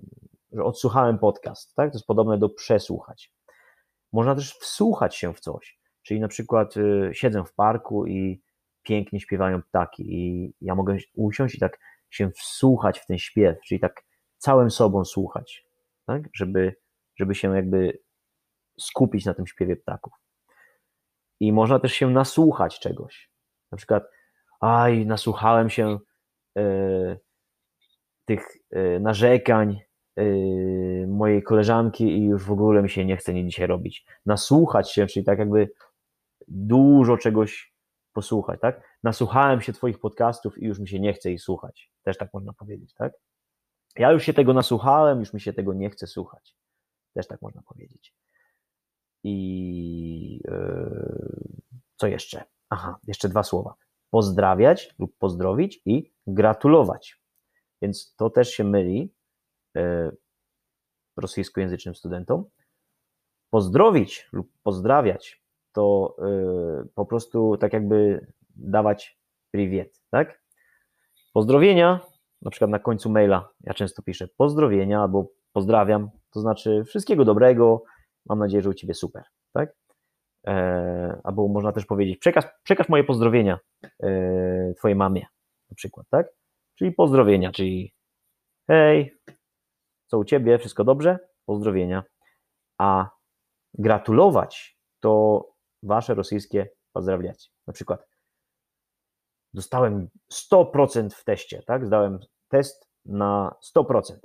że 0.52 0.64
odsłuchałem 0.64 1.20
podcast, 1.20 1.76
tak? 1.76 1.92
To 1.92 1.98
jest 1.98 2.08
podobne 2.08 2.38
do 2.38 2.50
przesłuchać. 2.50 3.34
Można 4.14 4.36
też 4.36 4.54
wsłuchać 4.54 5.16
się 5.16 5.34
w 5.34 5.40
coś, 5.40 5.80
czyli 6.02 6.20
na 6.20 6.28
przykład 6.28 6.78
y, 6.78 7.10
siedzę 7.14 7.44
w 7.44 7.54
parku 7.54 8.08
i 8.08 8.42
pięknie 8.84 9.20
śpiewają 9.20 9.62
ptaki 9.62 10.04
i 10.16 10.54
ja 10.62 10.76
mogę 10.76 10.98
usiąść 11.16 11.56
i 11.56 11.60
tak 11.60 11.80
się 12.10 12.32
wsłuchać 12.32 13.00
w 13.00 13.06
ten 13.06 13.18
śpiew, 13.18 13.58
czyli 13.68 13.80
tak 13.80 14.04
całym 14.38 14.72
sobą 14.72 15.06
słuchać, 15.06 15.66
tak? 16.06 16.24
żeby, 16.36 16.76
żeby 17.16 17.36
się 17.36 17.56
jakby 17.56 18.00
skupić 18.80 19.26
na 19.26 19.34
tym 19.34 19.48
śpiewie 19.48 19.76
ptaków. 19.76 20.14
I 21.40 21.54
można 21.54 21.80
też 21.80 21.94
się 21.94 22.10
nasłuchać 22.10 22.80
czegoś. 22.80 23.32
Na 23.72 23.78
przykład, 23.78 24.04
aj, 24.62 25.06
nasłuchałem 25.06 25.70
się 25.70 26.00
y, 26.58 27.20
tych 28.26 28.48
y, 28.76 29.00
narzekań 29.00 29.80
Yy, 30.18 31.08
mojej 31.08 31.44
koleżanki 31.44 32.04
i 32.04 32.26
już 32.26 32.44
w 32.44 32.52
ogóle 32.52 32.84
mi 32.84 32.90
się 32.90 33.06
nie 33.06 33.18
chce 33.18 33.34
nie 33.34 33.46
dzisiaj 33.46 33.68
robić. 33.68 34.06
Nasłuchać 34.26 34.92
się, 34.92 35.08
czyli 35.08 35.26
tak 35.26 35.40
jakby 35.40 35.72
dużo 36.48 37.18
czegoś 37.18 37.74
posłuchać, 38.14 38.60
tak? 38.62 38.98
Nasłuchałem 39.04 39.62
się 39.62 39.74
Twoich 39.74 40.00
podcastów 40.00 40.58
i 40.58 40.66
już 40.66 40.80
mi 40.80 40.88
się 40.88 41.00
nie 41.00 41.14
chce 41.14 41.32
ich 41.32 41.42
słuchać. 41.42 41.92
Też 42.04 42.18
tak 42.18 42.34
można 42.34 42.54
powiedzieć, 42.54 42.94
tak? 42.94 43.14
Ja 43.96 44.12
już 44.12 44.24
się 44.24 44.34
tego 44.34 44.54
nasłuchałem, 44.54 45.20
już 45.20 45.34
mi 45.34 45.42
się 45.42 45.54
tego 45.54 45.74
nie 45.74 45.90
chce 45.90 46.08
słuchać. 46.08 46.56
Też 47.14 47.28
tak 47.28 47.42
można 47.42 47.62
powiedzieć. 47.62 48.14
I 49.24 50.42
yy, 50.46 51.62
co 51.96 52.08
jeszcze? 52.08 52.44
Aha, 52.70 52.98
jeszcze 53.08 53.30
dwa 53.30 53.44
słowa. 53.44 53.76
Pozdrawiać 54.12 54.96
lub 55.00 55.18
pozdrowić 55.18 55.82
i 55.86 56.12
gratulować. 56.28 57.22
Więc 57.82 58.16
to 58.16 58.30
też 58.30 58.50
się 58.50 58.64
myli 58.64 59.14
yy, 59.76 60.18
rosyjskojęzycznym 61.18 61.96
studentom. 61.96 62.46
Pozdrowić 63.50 64.30
lub 64.34 64.52
pozdrawiać 64.64 65.44
to 65.72 66.16
yy, 66.20 66.88
po 66.96 67.06
prostu 67.06 67.58
tak 67.58 67.74
jakby 67.74 68.28
dawać 68.56 69.20
priwiet, 69.52 70.02
tak? 70.10 70.42
Pozdrowienia, 71.34 72.00
na 72.42 72.52
przykład 72.52 72.72
na 72.72 72.80
końcu 72.80 73.10
maila, 73.10 73.50
ja 73.64 73.74
często 73.74 74.02
piszę 74.02 74.28
pozdrowienia 74.28 75.02
albo 75.02 75.28
pozdrawiam, 75.54 76.10
to 76.32 76.40
znaczy 76.40 76.84
wszystkiego 76.84 77.26
dobrego, 77.26 77.84
mam 78.26 78.40
nadzieję, 78.40 78.64
że 78.64 78.70
u 78.70 78.74
Ciebie 78.74 78.94
super, 78.94 79.24
tak? 79.54 79.76
Albo 81.32 81.48
można 81.48 81.72
też 81.72 81.86
powiedzieć, 81.86 82.18
przekaż, 82.18 82.46
przekaż 82.64 82.90
moje 82.90 83.04
pozdrowienia 83.04 83.60
e, 84.04 84.74
Twojej 84.78 84.96
mamie, 84.96 85.26
na 85.70 85.76
przykład, 85.76 86.08
tak? 86.10 86.28
Czyli 86.76 86.92
pozdrowienia, 86.92 87.52
czyli 87.52 87.94
hej, 88.68 89.18
co 90.08 90.18
u 90.18 90.24
Ciebie, 90.26 90.60
wszystko 90.60 90.84
dobrze? 90.84 91.20
Pozdrowienia. 91.46 92.04
A 92.78 93.10
gratulować 93.74 94.78
to 95.00 95.46
Wasze 95.84 96.14
rosyjskie 96.14 96.70
pozdrawiać. 96.94 97.52
Na 97.68 97.74
przykład 97.74 98.08
dostałem 99.54 100.10
100% 100.34 101.10
w 101.10 101.24
teście, 101.24 101.64
tak? 101.64 101.86
Zdałem 101.86 102.20
test 102.48 102.90
na 103.06 103.56
100%. 103.78 104.16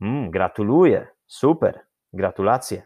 Mm, 0.00 0.30
gratuluję, 0.30 1.06
super, 1.26 1.80
gratulacje. 2.12 2.82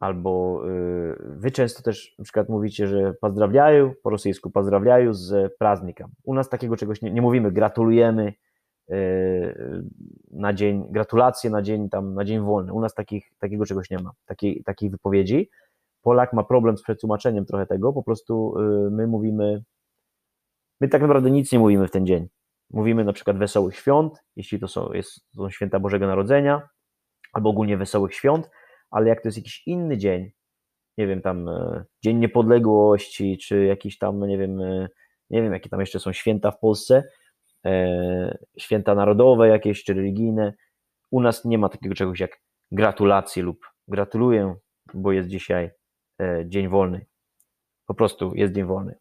Albo 0.00 0.62
y, 0.68 1.16
wy 1.20 1.50
często 1.50 1.82
też 1.82 2.14
na 2.18 2.24
przykład 2.24 2.48
mówicie, 2.48 2.86
że 2.86 3.14
pozdrawiają 3.14 3.92
po 4.02 4.10
rosyjsku, 4.10 4.50
pozdrawiają 4.50 5.14
z 5.14 5.56
praznika. 5.58 6.08
U 6.24 6.34
nas 6.34 6.48
takiego 6.48 6.76
czegoś 6.76 7.02
nie, 7.02 7.10
nie 7.10 7.22
mówimy, 7.22 7.52
gratulujemy 7.52 8.34
y, 8.90 9.84
na 10.30 10.52
dzień, 10.52 10.84
gratulacje 10.90 11.50
na 11.50 11.62
dzień 11.62 11.88
tam, 11.88 12.14
na 12.14 12.24
dzień 12.24 12.40
wolny. 12.40 12.72
U 12.72 12.80
nas 12.80 12.94
takich, 12.94 13.30
takiego 13.38 13.66
czegoś 13.66 13.90
nie 13.90 13.98
ma, 13.98 14.10
takiej, 14.26 14.62
takiej 14.64 14.90
wypowiedzi. 14.90 15.50
Polak 16.02 16.32
ma 16.32 16.44
problem 16.44 16.78
z 16.78 16.82
przetłumaczeniem 16.82 17.46
trochę 17.46 17.66
tego, 17.66 17.92
po 17.92 18.02
prostu 18.02 18.54
y, 18.58 18.90
my 18.90 19.06
mówimy 19.06 19.62
My 20.80 20.88
tak 20.88 21.02
naprawdę 21.02 21.30
nic 21.30 21.52
nie 21.52 21.58
mówimy 21.58 21.88
w 21.88 21.90
ten 21.90 22.06
dzień. 22.06 22.28
Mówimy 22.70 23.04
na 23.04 23.12
przykład 23.12 23.38
wesołych 23.38 23.76
świąt, 23.76 24.24
jeśli 24.36 24.58
to 24.58 24.68
są, 24.68 24.92
jest, 24.92 25.30
to 25.30 25.42
są 25.42 25.50
święta 25.50 25.80
Bożego 25.80 26.06
Narodzenia, 26.06 26.68
albo 27.32 27.50
ogólnie 27.50 27.76
wesołych 27.76 28.14
świąt, 28.14 28.50
ale 28.90 29.08
jak 29.08 29.22
to 29.22 29.28
jest 29.28 29.38
jakiś 29.38 29.62
inny 29.66 29.98
dzień, 29.98 30.30
nie 30.98 31.06
wiem, 31.06 31.22
tam 31.22 31.48
e, 31.48 31.84
Dzień 32.04 32.18
Niepodległości, 32.18 33.38
czy 33.38 33.64
jakiś 33.64 33.98
tam, 33.98 34.26
nie 34.26 34.38
wiem, 34.38 34.60
e, 34.60 34.88
nie 35.30 35.42
wiem, 35.42 35.52
jakie 35.52 35.68
tam 35.68 35.80
jeszcze 35.80 36.00
są 36.00 36.12
święta 36.12 36.50
w 36.50 36.58
Polsce, 36.58 37.04
e, 37.66 38.38
święta 38.58 38.94
narodowe 38.94 39.48
jakieś, 39.48 39.84
czy 39.84 39.94
religijne, 39.94 40.52
u 41.10 41.20
nas 41.20 41.44
nie 41.44 41.58
ma 41.58 41.68
takiego 41.68 41.94
czegoś 41.94 42.20
jak 42.20 42.40
gratulacje 42.72 43.42
lub 43.42 43.66
gratuluję, 43.88 44.54
bo 44.94 45.12
jest 45.12 45.28
dzisiaj 45.28 45.70
dzień 46.44 46.68
wolny. 46.68 47.06
Po 47.86 47.94
prostu 47.94 48.32
jest 48.34 48.54
dzień 48.54 48.64
wolny 48.64 48.98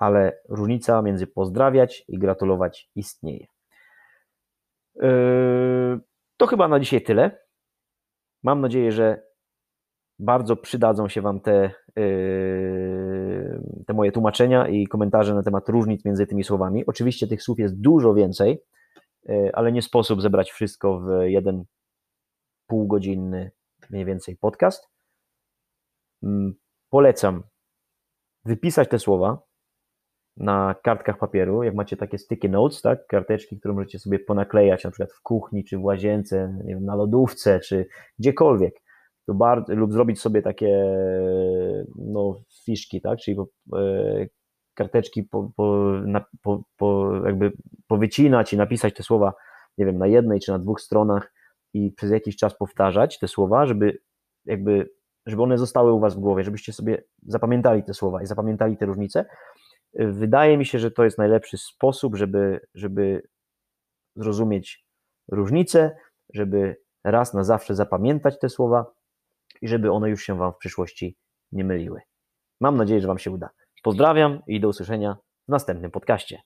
ale 0.00 0.40
różnica 0.48 1.02
między 1.02 1.26
pozdrawiać 1.26 2.04
i 2.08 2.18
gratulować 2.18 2.90
istnieje. 2.94 3.46
To 6.36 6.46
chyba 6.46 6.68
na 6.68 6.80
dzisiaj 6.80 7.02
tyle. 7.02 7.38
Mam 8.42 8.60
nadzieję, 8.60 8.92
że 8.92 9.22
bardzo 10.18 10.56
przydadzą 10.56 11.08
się 11.08 11.22
Wam 11.22 11.40
te, 11.40 11.70
yy, 11.96 13.62
te 13.86 13.94
moje 13.94 14.12
tłumaczenia 14.12 14.68
i 14.68 14.86
komentarze 14.86 15.34
na 15.34 15.42
temat 15.42 15.68
różnic 15.68 16.04
między 16.04 16.26
tymi 16.26 16.44
słowami. 16.44 16.86
Oczywiście 16.86 17.26
tych 17.26 17.42
słów 17.42 17.58
jest 17.58 17.80
dużo 17.80 18.14
więcej, 18.14 18.62
yy, 19.24 19.50
ale 19.52 19.72
nie 19.72 19.82
sposób 19.82 20.22
zebrać 20.22 20.50
wszystko 20.50 21.00
w 21.00 21.08
jeden 21.24 21.64
półgodzinny 22.66 23.50
mniej 23.90 24.04
więcej 24.04 24.36
podcast. 24.36 24.88
Mm, 26.22 26.54
polecam 26.90 27.42
wypisać 28.44 28.88
te 28.88 28.98
słowa, 28.98 29.49
na 30.40 30.74
kartkach 30.82 31.18
papieru, 31.18 31.62
jak 31.62 31.74
macie 31.74 31.96
takie 31.96 32.18
sticky 32.18 32.48
notes, 32.48 32.82
tak, 32.82 33.06
karteczki, 33.06 33.58
które 33.58 33.74
możecie 33.74 33.98
sobie 33.98 34.18
ponaklejać 34.18 34.84
na 34.84 34.90
przykład 34.90 35.12
w 35.12 35.22
kuchni, 35.22 35.64
czy 35.64 35.78
w 35.78 35.84
łazience, 35.84 36.58
nie 36.64 36.74
wiem, 36.74 36.84
na 36.84 36.94
lodówce, 36.94 37.60
czy 37.60 37.86
gdziekolwiek, 38.18 38.74
to 39.26 39.34
bardzo, 39.34 39.74
lub 39.74 39.92
zrobić 39.92 40.20
sobie 40.20 40.42
takie 40.42 40.96
no, 41.96 42.40
fiszki, 42.64 43.00
tak, 43.00 43.18
czyli 43.18 43.36
e, 43.76 44.26
karteczki 44.74 45.22
po, 45.22 45.50
po, 45.56 45.92
na, 46.04 46.24
po, 46.42 46.62
po, 46.76 47.12
jakby 47.26 47.52
powycinać 47.86 48.52
i 48.52 48.56
napisać 48.56 48.94
te 48.94 49.02
słowa, 49.02 49.32
nie 49.78 49.86
wiem, 49.86 49.98
na 49.98 50.06
jednej 50.06 50.40
czy 50.40 50.52
na 50.52 50.58
dwóch 50.58 50.80
stronach 50.80 51.32
i 51.74 51.92
przez 51.92 52.10
jakiś 52.10 52.36
czas 52.36 52.56
powtarzać 52.56 53.18
te 53.18 53.28
słowa, 53.28 53.66
żeby 53.66 53.98
jakby, 54.44 54.90
żeby 55.26 55.42
one 55.42 55.58
zostały 55.58 55.92
u 55.92 56.00
was 56.00 56.14
w 56.14 56.20
głowie, 56.20 56.44
żebyście 56.44 56.72
sobie 56.72 57.02
zapamiętali 57.26 57.82
te 57.82 57.94
słowa 57.94 58.22
i 58.22 58.26
zapamiętali 58.26 58.76
te 58.76 58.86
różnice, 58.86 59.24
Wydaje 59.94 60.58
mi 60.58 60.66
się, 60.66 60.78
że 60.78 60.90
to 60.90 61.04
jest 61.04 61.18
najlepszy 61.18 61.58
sposób, 61.58 62.16
żeby, 62.16 62.60
żeby 62.74 63.22
zrozumieć 64.16 64.84
różnice, 65.28 65.96
żeby 66.34 66.76
raz 67.04 67.34
na 67.34 67.44
zawsze 67.44 67.74
zapamiętać 67.74 68.38
te 68.38 68.48
słowa 68.48 68.94
i 69.62 69.68
żeby 69.68 69.92
one 69.92 70.10
już 70.10 70.22
się 70.22 70.38
Wam 70.38 70.52
w 70.52 70.56
przyszłości 70.56 71.16
nie 71.52 71.64
myliły. 71.64 72.00
Mam 72.60 72.76
nadzieję, 72.76 73.00
że 73.00 73.08
Wam 73.08 73.18
się 73.18 73.30
uda. 73.30 73.50
Pozdrawiam 73.82 74.42
i 74.46 74.60
do 74.60 74.68
usłyszenia 74.68 75.16
w 75.48 75.50
następnym 75.50 75.90
podcaście. 75.90 76.38